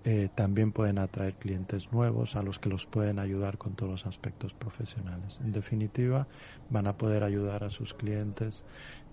[0.08, 4.06] Eh, también pueden atraer clientes nuevos a los que los pueden ayudar con todos los
[4.06, 5.40] aspectos profesionales.
[5.42, 6.28] En definitiva,
[6.70, 8.64] van a poder ayudar a sus clientes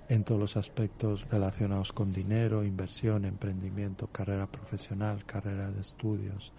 [0.10, 6.52] en todos los aspectos relacionados con dinero, inversión, emprendimiento, carrera profesional, carrera de estudios,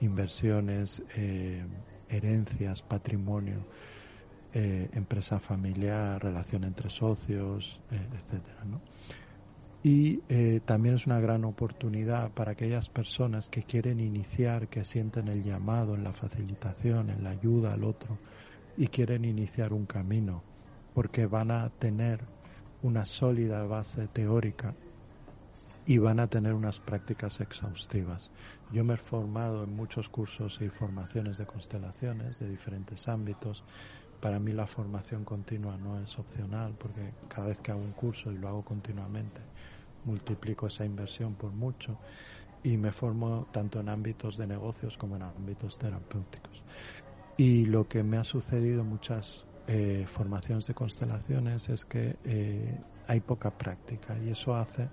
[0.00, 1.64] inversiones, eh,
[2.08, 3.66] herencias, patrimonio,
[4.52, 8.64] eh, empresa familiar, relación entre socios, eh, etcétera,
[9.82, 10.18] Y
[10.66, 15.94] también es una gran oportunidad para aquellas personas que quieren iniciar, que sienten el llamado
[15.94, 18.18] en la facilitación, en la ayuda al otro
[18.76, 20.42] y quieren iniciar un camino,
[20.94, 22.20] porque van a tener
[22.82, 24.74] una sólida base teórica
[25.86, 28.30] y van a tener unas prácticas exhaustivas.
[28.70, 33.64] Yo me he formado en muchos cursos y formaciones de constelaciones de diferentes ámbitos.
[34.20, 38.30] Para mí la formación continua no es opcional porque cada vez que hago un curso
[38.30, 39.40] y lo hago continuamente,
[40.04, 41.96] multiplico esa inversión por mucho
[42.62, 46.62] y me formo tanto en ámbitos de negocios como en ámbitos terapéuticos.
[47.38, 53.20] Y lo que me ha sucedido muchas eh, formaciones de constelaciones es que eh, hay
[53.20, 54.88] poca práctica y eso hace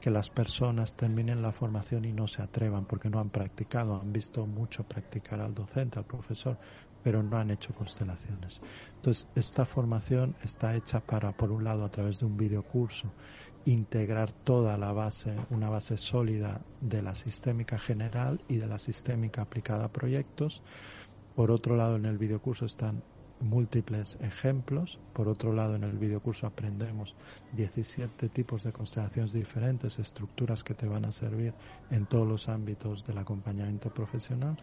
[0.00, 4.12] que las personas terminen la formación y no se atrevan porque no han practicado, han
[4.12, 6.58] visto mucho practicar al docente, al profesor,
[7.04, 8.60] pero no han hecho constelaciones.
[8.96, 13.12] Entonces, esta formación está hecha para, por un lado, a través de un videocurso,
[13.64, 19.42] integrar toda la base, una base sólida de la sistémica general y de la sistémica
[19.42, 20.62] aplicada a proyectos.
[21.36, 23.02] Por otro lado, en el videocurso están
[23.40, 24.98] múltiples ejemplos.
[25.12, 27.14] Por otro lado, en el videocurso aprendemos
[27.52, 31.54] 17 tipos de constelaciones diferentes, estructuras que te van a servir
[31.90, 34.56] en todos los ámbitos del acompañamiento profesional.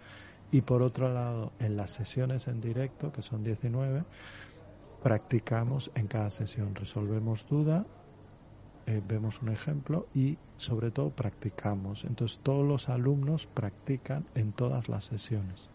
[0.52, 4.04] Y por otro lado, en las sesiones en directo, que son 19,
[5.04, 7.86] practicamos en cada sesión, resolvemos duda,
[8.86, 12.06] eh, vemos un ejemplo y sobre todo practicamos.
[12.06, 15.70] Entonces todos los alumnos practican en todas las sesiones.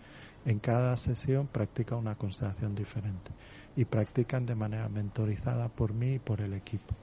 [0.44, 3.30] En cada sesión practica una constelación diferente
[3.76, 6.94] y practican de manera mentorizada por mí y por el equipo.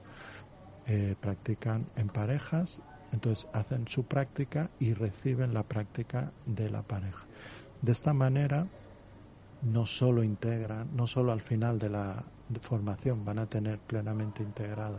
[0.86, 2.80] Eh, practican en parejas,
[3.12, 7.24] entonces hacen su práctica y reciben la práctica de la pareja.
[7.80, 8.66] De esta manera
[9.62, 12.24] no solo integran, no solo al final de la
[12.62, 14.98] formación van a tener plenamente integrada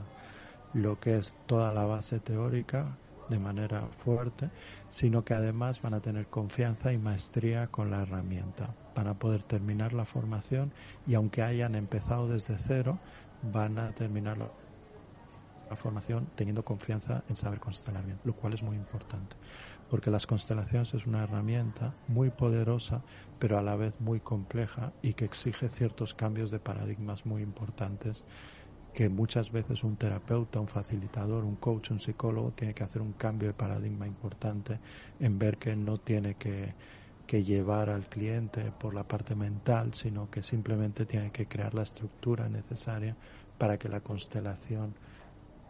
[0.74, 2.98] lo que es toda la base teórica,
[3.32, 4.52] de manera fuerte,
[4.90, 8.76] sino que además van a tener confianza y maestría con la herramienta.
[8.94, 10.72] Van a poder terminar la formación
[11.08, 13.00] y aunque hayan empezado desde cero,
[13.42, 14.52] van a terminar la,
[15.76, 19.38] formación teniendo confianza en saber constelamiento, lo cual es muy importante,
[19.90, 23.02] porque las constelaciones es una herramienta muy poderosa,
[23.40, 28.26] pero a la vez muy compleja y que exige ciertos cambios de paradigmas muy importantes
[28.94, 33.14] que muchas veces un terapeuta, un facilitador, un coach, un psicólogo tiene que hacer un
[33.14, 34.80] cambio de paradigma importante
[35.20, 36.74] en ver que no tiene que,
[37.26, 41.84] que llevar al cliente por la parte mental, sino que simplemente tiene que crear la
[41.84, 43.16] estructura necesaria
[43.58, 44.94] para que la constelación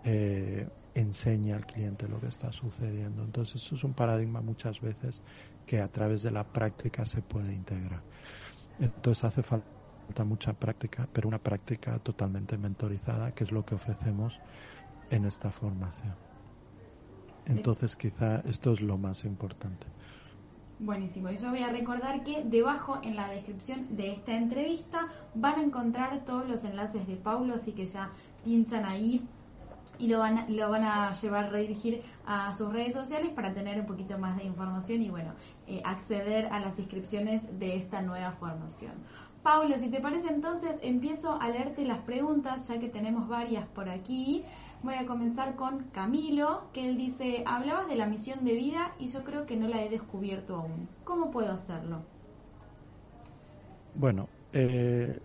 [0.04, 3.24] eh, enseñe al cliente lo que está sucediendo.
[3.24, 5.22] Entonces eso es un paradigma muchas veces
[5.66, 8.02] que a través de la práctica se puede integrar.
[8.80, 9.81] Entonces hace falta
[10.24, 14.40] mucha práctica, pero una práctica totalmente mentorizada, que es lo que ofrecemos
[15.10, 16.16] en esta formación.
[17.46, 19.88] Entonces quizá esto es lo más importante.
[20.80, 21.30] Buenísimo.
[21.30, 25.64] Y yo voy a recordar que debajo en la descripción de esta entrevista van a
[25.64, 28.10] encontrar todos los enlaces de Paulo, así que ya
[28.44, 29.24] pinchan ahí
[30.00, 33.86] y lo van, lo van a llevar, redirigir a sus redes sociales para tener un
[33.86, 35.34] poquito más de información y bueno,
[35.68, 38.94] eh, acceder a las inscripciones de esta nueva formación.
[39.44, 43.90] Paulo, si te parece entonces empiezo a leerte las preguntas, ya que tenemos varias por
[43.90, 44.44] aquí.
[44.84, 49.08] Voy a comenzar con Camilo, que él dice, hablabas de la misión de vida y
[49.08, 50.88] yo creo que no la he descubierto aún.
[51.04, 52.02] ¿Cómo puedo hacerlo?
[53.96, 55.20] Bueno, eh,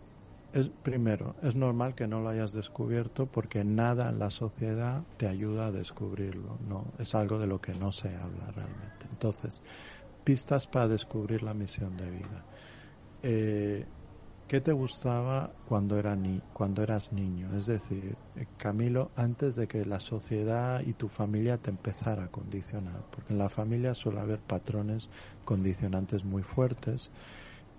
[0.53, 5.29] es, primero, es normal que no lo hayas descubierto porque nada en la sociedad te
[5.29, 6.59] ayuda a descubrirlo.
[6.67, 9.07] No, es algo de lo que no se habla realmente.
[9.11, 9.61] Entonces,
[10.25, 12.45] pistas para descubrir la misión de vida.
[13.23, 13.87] Eh,
[14.49, 17.57] ¿Qué te gustaba cuando, era ni cuando eras niño?
[17.57, 22.29] Es decir, eh, Camilo, antes de que la sociedad y tu familia te empezara a
[22.29, 25.09] condicionar, porque en la familia suele haber patrones
[25.45, 27.11] condicionantes muy fuertes,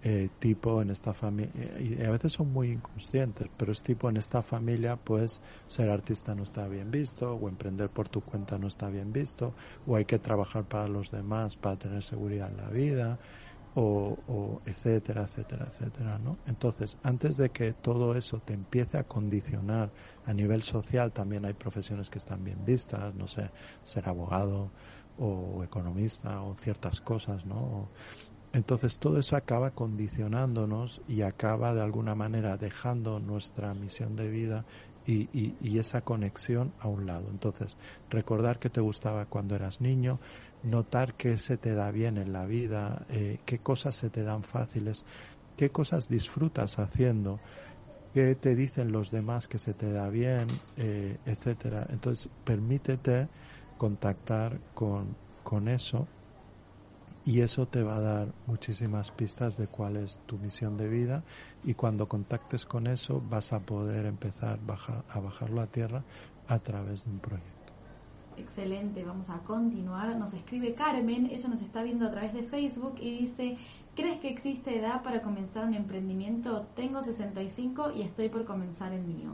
[0.04, 4.18] eh, tipo en esta familia, y a veces son muy inconscientes, pero es tipo en
[4.18, 5.40] esta familia, pues
[5.70, 9.54] ser artista no está bien visto, o emprender por tu cuenta no está bien visto,
[9.88, 13.20] o hay que trabajar para los demás para tener seguridad en la vida
[13.80, 16.38] o, etcétera, etcétera, etcétera, ¿no?
[16.48, 19.92] Entonces, antes de que todo eso te empiece a condicionar
[20.26, 23.52] a nivel social, también hay profesiones que están bien vistas, no sé,
[23.84, 24.72] ser abogado
[25.20, 27.90] o economista o ciertas cosas, ¿no?
[28.52, 34.66] Entonces todo eso acaba condicionándonos y acaba de alguna manera dejando nuestra misión de vida
[35.06, 35.30] y,
[35.62, 37.30] y, esa conexión a un lado.
[37.30, 37.78] Entonces,
[38.10, 40.20] recordar que te gustaba cuando eras niño,
[40.64, 44.44] notar qué se te da bien en la vida, eh, qué cosas se te dan
[44.44, 45.04] fáciles,
[45.56, 47.40] qué cosas disfrutas haciendo,
[48.14, 51.88] qué te dicen los demás que se te da bien, eh, etcétera.
[51.90, 53.28] Entonces, permítete
[53.78, 56.08] contactar con, con eso
[57.28, 61.24] y eso te va a dar muchísimas pistas de cuál es tu misión de vida
[61.64, 64.60] y cuando contactes con eso vas a poder empezar
[65.10, 66.04] a bajarlo a tierra
[66.48, 67.57] a través de un proyecto.
[68.38, 70.16] Excelente, vamos a continuar.
[70.16, 73.58] Nos escribe Carmen, ella nos está viendo a través de Facebook y dice,
[73.96, 76.68] ¿crees que existe edad para comenzar un emprendimiento?
[76.76, 79.32] Tengo 65 y estoy por comenzar el mío.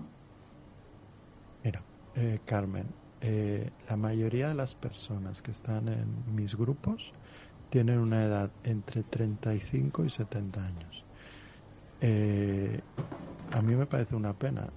[1.64, 1.82] Mira,
[2.16, 2.88] eh, Carmen,
[3.20, 7.12] eh, la mayoría de las personas que están en mis grupos
[7.70, 11.06] tienen una edad entre 35 y 70 años.
[12.00, 12.82] Eh,
[13.52, 14.68] a mí me parece una pena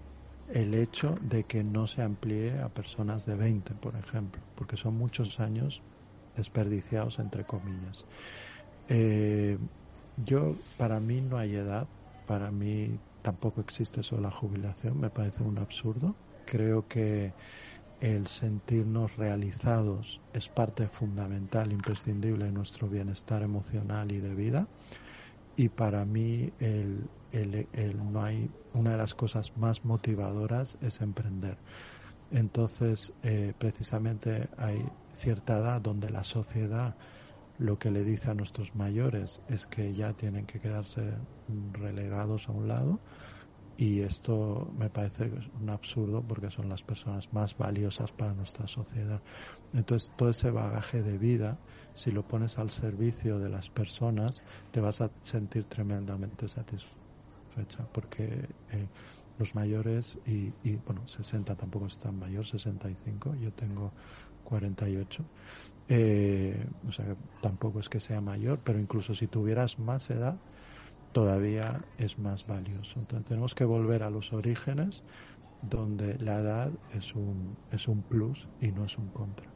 [0.53, 4.97] el hecho de que no se amplíe a personas de 20, por ejemplo, porque son
[4.97, 5.83] muchos años
[6.37, 8.05] desperdiciados, entre comillas.
[8.89, 9.59] Eh,
[10.25, 11.87] yo, para mí no hay edad,
[12.27, 16.15] para mí tampoco existe eso la jubilación, me parece un absurdo.
[16.45, 17.33] Creo que
[18.01, 24.69] el sentirnos realizados es parte fundamental, imprescindible de nuestro bienestar emocional y de vida.
[25.57, 27.67] Y para mí el, el,
[28.13, 31.59] no hay una de las cosas más motivadoras es emprender.
[32.31, 36.97] Entonces, eh, precisamente hay cierta edad donde la sociedad
[37.59, 41.15] lo que le dice a nuestros mayores es que ya tienen que quedarse
[41.73, 43.01] relegados a un lado
[43.79, 49.21] y esto me parece un absurdo porque son las personas más valiosas para nuestra sociedad.
[49.75, 51.59] Entonces, todo ese bagaje de vida,
[51.93, 57.06] si lo pones al servicio de las personas, te vas a sentir tremendamente satisfecho
[57.93, 58.25] porque
[58.73, 58.87] eh,
[59.39, 63.93] los mayores, y, y, bueno, 60 tampoco es tan mayor, 65, yo tengo
[64.45, 65.25] 48,
[65.89, 70.37] eh, o sea, tampoco es que sea mayor, pero incluso si tuvieras más edad,
[71.13, 72.99] todavía es más valioso.
[72.99, 75.03] Entonces tenemos que volver a los orígenes
[75.63, 79.56] donde la edad es un, es un plus y no es un contra.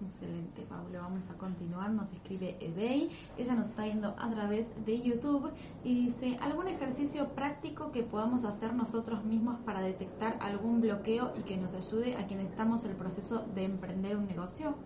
[0.00, 1.00] Excelente, Pablo.
[1.00, 1.90] Vamos a continuar.
[1.90, 3.10] Nos escribe eBay.
[3.36, 5.50] Ella nos está viendo a través de YouTube
[5.82, 11.42] y dice, ¿algún ejercicio práctico que podamos hacer nosotros mismos para detectar algún bloqueo y
[11.42, 14.76] que nos ayude a quienes estamos en el proceso de emprender un negocio?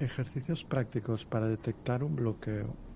[0.00, 2.87] Ejercicios prácticos para detectar un bloqueo.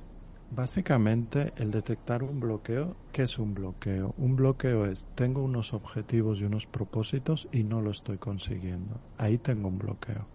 [0.55, 4.15] Básicamente, el detectar un bloqueo, ¿qué es un bloqueo?
[4.19, 9.01] Un bloqueo es, tengo unos objetivos y unos propósitos y no lo estoy consiguiendo.
[9.17, 10.27] Ahí tengo un bloqueo.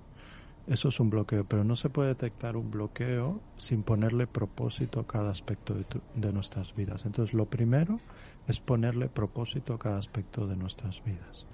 [0.65, 5.05] Eso es un bloqueo, pero no se puede detectar un bloqueo sin ponerle propósito a
[5.05, 7.05] cada aspecto de, de nuestras vidas.
[7.05, 7.99] Entonces, lo primero
[8.47, 11.45] es ponerle propósito a cada aspecto de nuestras vidas.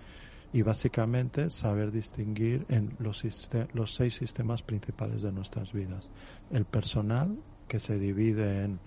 [0.53, 3.26] Y básicamente saber distinguir en los,
[3.74, 6.09] los seis sistemas principales de nuestras vidas.
[6.49, 7.38] El personal,
[7.68, 8.80] que se divide en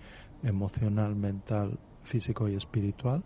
[0.43, 3.23] emocional, mental, físico y espiritual.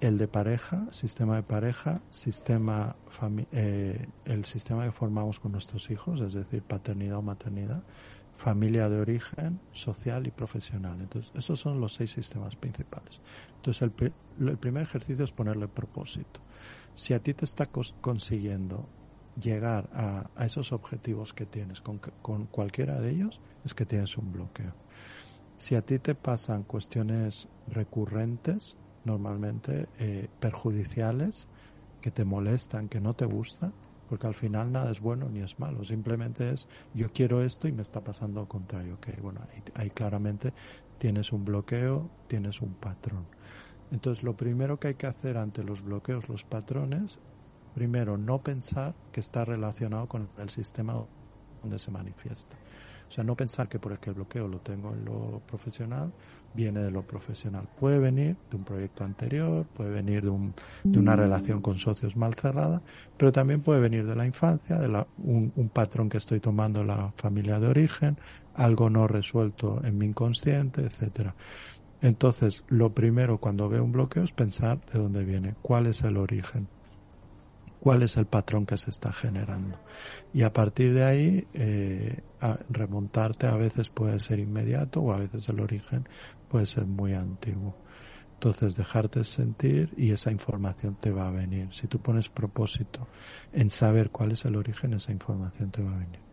[0.00, 2.96] el de pareja, sistema de pareja, sistema
[3.52, 7.82] eh, el sistema que formamos con nuestros hijos, es decir, paternidad o maternidad,
[8.38, 10.98] familia de origen, social y profesional.
[11.00, 13.20] Entonces, esos son los seis sistemas principales.
[13.56, 14.12] Entonces, el,
[14.48, 16.40] el primer ejercicio es ponerle propósito.
[16.94, 18.88] Si a ti te está consiguiendo
[19.40, 24.16] llegar a, a, esos objetivos que tienes con, con cualquiera de ellos, es que tienes
[24.16, 24.74] un bloqueo.
[25.56, 31.46] Si a ti te pasan cuestiones recurrentes, normalmente eh, perjudiciales,
[32.00, 33.72] que te molestan, que no te gustan,
[34.08, 37.72] porque al final nada es bueno ni es malo, simplemente es yo quiero esto y
[37.72, 38.94] me está pasando lo contrario.
[38.94, 39.40] Okay, bueno,
[39.74, 40.52] ahí, claramente
[40.98, 43.26] tienes un bloqueo, tienes un patrón.
[43.92, 47.18] Entonces, lo primero que hay que hacer ante los bloqueos, los patrones,
[47.74, 50.94] primero, no pensar que está relacionado con el sistema
[51.62, 52.56] donde se manifiesta.
[53.10, 56.12] O sea, no pensar que por el que el bloqueo lo tengo en lo profesional,
[56.54, 57.68] viene de lo profesional.
[57.78, 60.54] Puede venir de un proyecto anterior, puede venir de, un,
[60.84, 62.80] de una relación con socios mal cerrada,
[63.16, 66.82] pero también puede venir de la infancia, de la, un, un patrón que estoy tomando
[66.82, 68.16] en la familia de origen,
[68.54, 71.34] algo no resuelto en mi inconsciente, etcétera.
[72.02, 76.16] Entonces, lo primero cuando veo un bloqueo es pensar de dónde viene, cuál es el
[76.16, 76.68] origen
[77.80, 79.78] cuál es el patrón que se está generando.
[80.32, 82.22] Y a partir de ahí, eh,
[82.68, 86.08] remontarte a veces puede ser inmediato o a veces el origen
[86.48, 87.74] puede ser muy antiguo.
[88.34, 91.68] Entonces dejarte sentir y esa información te va a venir.
[91.72, 93.06] Si tú pones propósito
[93.52, 96.29] en saber cuál es el origen, esa información te va a venir.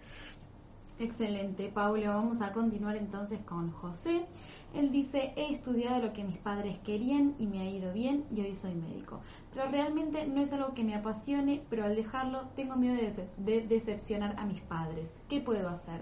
[0.99, 2.07] Excelente, Pablo.
[2.07, 4.25] Vamos a continuar entonces con José.
[4.73, 8.41] Él dice, he estudiado lo que mis padres querían y me ha ido bien y
[8.41, 9.21] hoy soy médico.
[9.53, 12.97] Pero realmente no es algo que me apasione, pero al dejarlo tengo miedo
[13.37, 15.07] de, decepcionar a mis padres.
[15.29, 16.01] ¿Qué puedo hacer?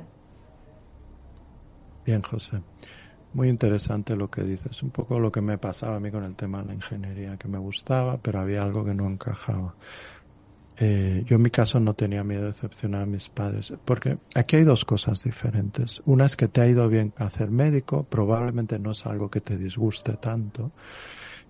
[2.06, 2.62] Bien, José.
[3.34, 4.82] Muy interesante lo que dices.
[4.82, 7.50] Un poco lo que me pasaba a mí con el tema de la ingeniería, que
[7.50, 9.76] me gustaba, pero había algo que no encajaba.
[10.78, 14.58] Eh, yo en mi caso no tenía miedo de decepcionar a mis padres, porque aquí
[14.58, 16.02] hay dos cosas diferentes.
[16.06, 19.58] Una es que te ha ido bien hacer médico, probablemente no es algo que te
[19.58, 20.72] disguste tanto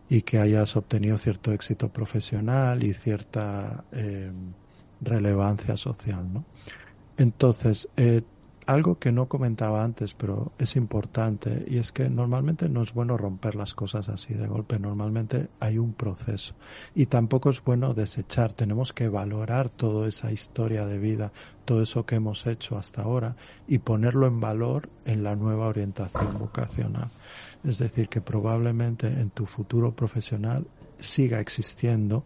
[0.09, 4.31] y que hayas obtenido cierto éxito profesional y cierta eh,
[5.01, 6.45] relevancia social, ¿no?
[7.17, 8.21] Entonces, eh,
[8.65, 13.17] algo que no comentaba antes, pero es importante, y es que normalmente no es bueno
[13.17, 16.55] romper las cosas así de golpe, normalmente hay un proceso.
[16.95, 21.31] Y tampoco es bueno desechar, tenemos que valorar toda esa historia de vida,
[21.63, 23.35] todo eso que hemos hecho hasta ahora,
[23.67, 27.09] y ponerlo en valor en la nueva orientación vocacional.
[27.63, 30.65] Es decir, que probablemente en tu futuro profesional
[30.99, 32.23] siga existiendo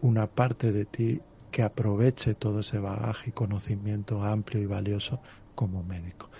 [0.00, 5.20] una parte de ti que aproveche todo ese bagaje y conocimiento amplio y valioso
[5.60, 6.30] como médico.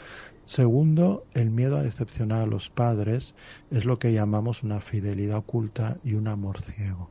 [0.47, 3.35] Segundo, el miedo a decepcionar a los padres
[3.71, 7.11] es lo que llamamos una fidelidad oculta y un amor ciego.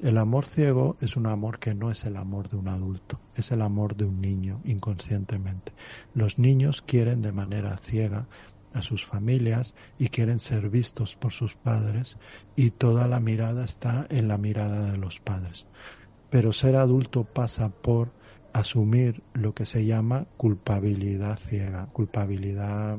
[0.00, 3.50] El amor ciego es un amor que no es el amor de un adulto, es
[3.50, 5.72] el amor de un niño inconscientemente.
[6.14, 8.28] Los niños quieren de manera ciega
[8.72, 12.18] a sus familias y quieren ser vistos por sus padres
[12.54, 15.66] y toda la mirada está en la mirada de los padres.
[16.30, 18.12] Pero ser adulto pasa por
[18.52, 22.98] asumir lo que se llama culpabilidad ciega, culpabilidad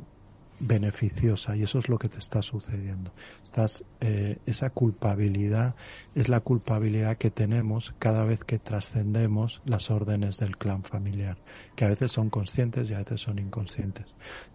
[0.60, 3.12] beneficiosa y eso es lo que te está sucediendo.
[3.44, 5.76] Estás, eh, esa culpabilidad
[6.16, 11.38] es la culpabilidad que tenemos cada vez que trascendemos las órdenes del clan familiar,
[11.76, 14.06] que a veces son conscientes y a veces son inconscientes.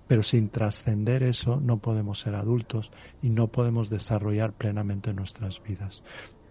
[0.06, 2.90] Pero sin trascender eso no podemos ser adultos
[3.22, 6.02] y no podemos desarrollar plenamente nuestras vidas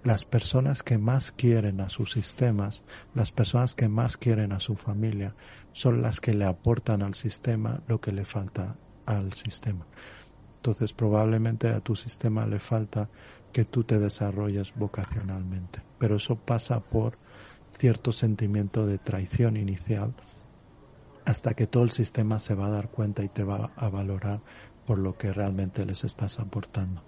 [0.04, 2.84] las personas que más quieren a sus sistemas,
[3.16, 5.34] las personas que más quieren a su familia,
[5.72, 8.76] son las que le aportan al sistema lo que le falta
[9.06, 9.86] al sistema.
[10.58, 13.10] Entonces probablemente a tu sistema le falta
[13.52, 15.82] que tú te desarrolles vocacionalmente.
[16.00, 17.18] Pero eso pasa por
[17.74, 20.14] cierto sentimiento de traición inicial
[21.26, 24.42] hasta que todo el sistema se va a dar cuenta y te va a valorar
[24.86, 27.04] por lo que realmente les estás aportando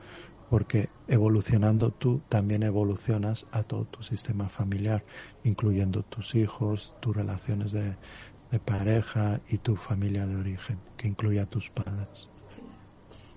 [0.50, 5.04] porque evolucionando tú también evolucionas a todo tu sistema familiar,
[5.44, 7.96] incluyendo tus hijos, tus relaciones de,
[8.64, 12.30] pareja y tu familia de origen, que incluye a tus padres.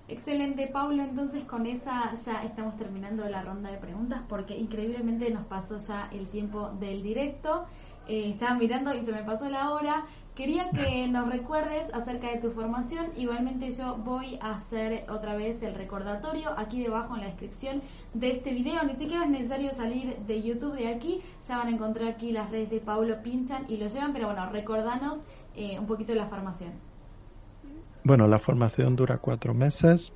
[0.07, 1.03] Excelente, Pablo.
[1.03, 6.07] Entonces con esa ya estamos terminando la ronda de preguntas porque increíblemente nos pasó ya
[6.13, 7.65] el tiempo del directo.
[8.07, 10.05] Eh, estaba mirando y se me pasó la hora.
[10.39, 13.07] Quería que nos recuerdes acerca de tu formación.
[13.17, 17.81] Igualmente yo voy a hacer otra vez el recordatorio aquí debajo en la descripción
[18.13, 18.81] de este video.
[18.85, 21.19] Ni siquiera es necesario salir de YouTube de aquí.
[21.45, 24.13] Ya van a encontrar aquí las redes de Paulo Pinchan y lo llevan.
[24.13, 25.25] Pero bueno, recordanos
[25.57, 26.71] eh, un poquito de la formación.
[28.05, 30.13] Bueno, la formación dura cuatro meses.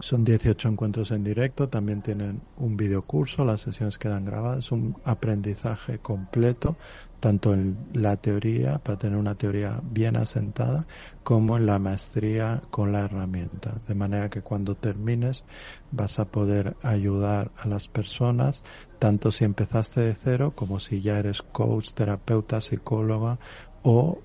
[0.00, 4.96] Son 18 encuentros en directo, también tienen un videocurso, las sesiones quedan grabadas, es un
[5.04, 6.76] aprendizaje completo,
[7.20, 10.86] tanto en la teoría, para tener una teoría bien asentada,
[11.22, 13.74] como en la maestría con la herramienta.
[13.86, 15.44] De manera que cuando termines
[15.92, 18.64] vas a poder ayudar a las personas,
[18.98, 23.38] tanto si empezaste de cero como si ya eres coach, terapeuta, psicóloga
[23.82, 24.18] o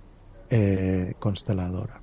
[0.49, 2.01] eh, consteladora.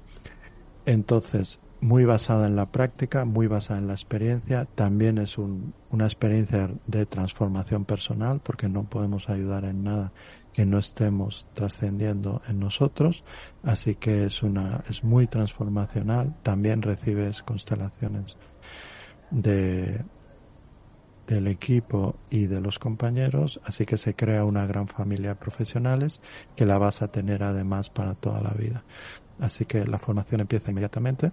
[0.84, 4.66] Entonces, muy basada en la práctica, muy basada en la experiencia.
[4.66, 10.12] También es una experiencia de transformación personal porque no podemos ayudar en nada
[10.52, 13.24] que no estemos trascendiendo en nosotros.
[13.62, 16.34] Así que es una, es muy transformacional.
[16.42, 18.36] También recibes constelaciones
[19.30, 20.04] de,
[21.26, 26.20] del equipo y de los compañeros, así que se crea una gran familia de profesionales
[26.56, 28.84] que la vas a tener además para toda la vida.
[29.40, 31.32] Así que la formación empieza inmediatamente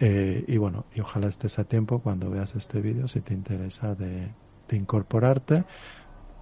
[0.00, 3.94] eh, y bueno, y ojalá estés a tiempo cuando veas este vídeo si te interesa
[3.94, 4.28] de,
[4.70, 5.64] incorporarte.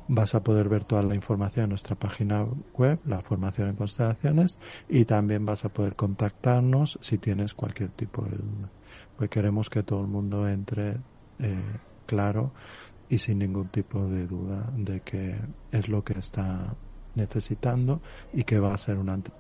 [0.09, 4.59] Vas a poder ver toda la información en nuestra página web, la formación en constelaciones,
[4.89, 8.71] y también vas a poder contactarnos si tienes cualquier tipo de duda.
[9.17, 10.99] Pues queremos que todo el mundo entre
[11.39, 11.63] eh,
[12.07, 12.53] claro
[13.09, 15.37] y sin ningún tipo de duda de que
[15.73, 16.75] es lo que está
[17.15, 18.01] necesitando
[18.33, 19.33] y que va a ser un antes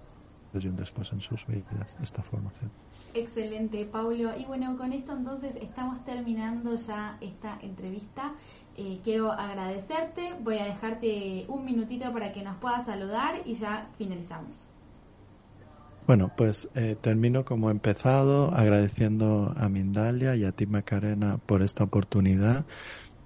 [0.54, 2.70] y un después en sus vidas esta formación.
[3.14, 4.36] Excelente, Paulo.
[4.36, 8.34] Y bueno, con esto entonces estamos terminando ya esta entrevista.
[8.76, 10.34] Eh, quiero agradecerte.
[10.40, 14.66] Voy a dejarte un minutito para que nos puedas saludar y ya finalizamos.
[16.06, 21.62] Bueno, pues eh, termino como he empezado, agradeciendo a Mindalia y a ti Macarena por
[21.62, 22.64] esta oportunidad,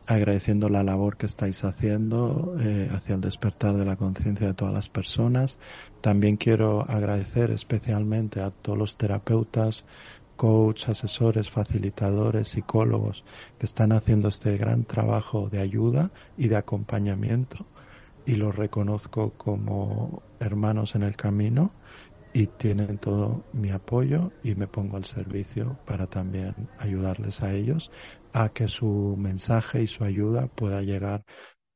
[0.06, 4.72] agradeciendo la labor que estáis haciendo eh, hacia el despertar de la conciencia de todas
[4.72, 5.58] las personas,
[6.00, 9.84] también quiero agradecer especialmente a todos los terapeutas,
[10.40, 13.24] coaches, asesores, facilitadores, psicólogos
[13.58, 17.66] que están haciendo este gran trabajo de ayuda y de acompañamiento.
[18.24, 21.74] Y los reconozco como hermanos en el camino
[22.32, 27.90] y tienen todo mi apoyo y me pongo al servicio para también ayudarles a ellos
[28.32, 31.22] a que su mensaje y su ayuda pueda llegar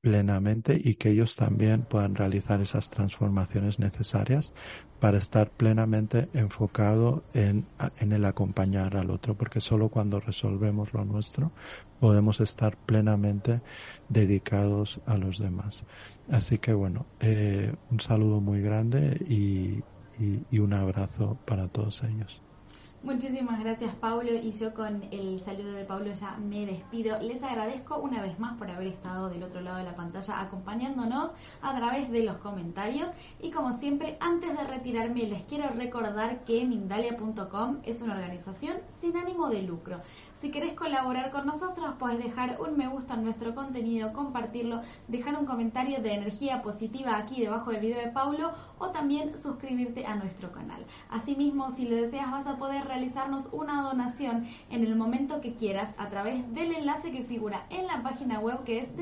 [0.05, 4.53] plenamente y que ellos también puedan realizar esas transformaciones necesarias
[5.01, 7.65] para estar plenamente enfocado en,
[8.01, 11.53] en, el acompañar al otro, porque solo cuando resolvemos lo nuestro
[12.01, 13.63] podemos estar plenamente
[14.11, 15.85] dedicados a los demás.
[16.31, 19.83] Así que bueno, eh, un saludo muy grande y,
[20.51, 22.43] y un abrazo para todos ellos.
[23.05, 27.21] Muchísimas gracias Pablo y yo con el saludo de Pablo ya me despido.
[27.21, 31.31] Les agradezco una vez más por haber estado del otro lado de la pantalla acompañándonos
[31.61, 33.11] a través de los comentarios
[33.43, 39.19] y como siempre antes de retirarme les quiero recordar que Mindalia.com es una organización sin
[39.19, 40.01] ánimo de lucro.
[40.45, 45.39] Si querés colaborar con nosotros, puedes dejar un me gusta en nuestro contenido, compartirlo, dejar
[45.39, 50.17] un comentario de energía positiva aquí debajo del video de Paulo o también suscribirte a
[50.17, 50.85] nuestro canal.
[51.09, 55.95] Asimismo, si lo deseas, vas a poder realizarnos una donación en el momento que quieras
[55.97, 58.95] a través del enlace que figura en la página web que es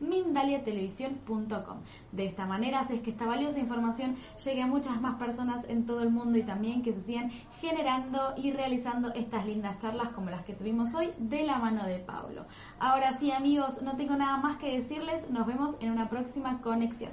[0.00, 1.78] www.mindaliatelevisión.com.
[2.12, 6.02] De esta manera haces que esta valiosa información llegue a muchas más personas en todo
[6.02, 7.30] el mundo y también que se sigan
[7.60, 11.98] generando y realizando estas lindas charlas como las que tuvimos hoy de la mano de
[11.98, 12.46] Pablo.
[12.78, 17.12] Ahora sí amigos, no tengo nada más que decirles, nos vemos en una próxima conexión.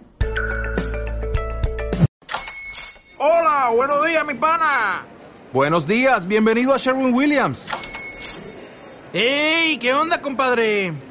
[3.20, 5.06] Hola, buenos días mi pana.
[5.54, 7.68] Buenos días, bienvenido a Sherwin Williams.
[9.14, 9.78] ¡Ey!
[9.78, 11.11] ¿Qué onda, compadre?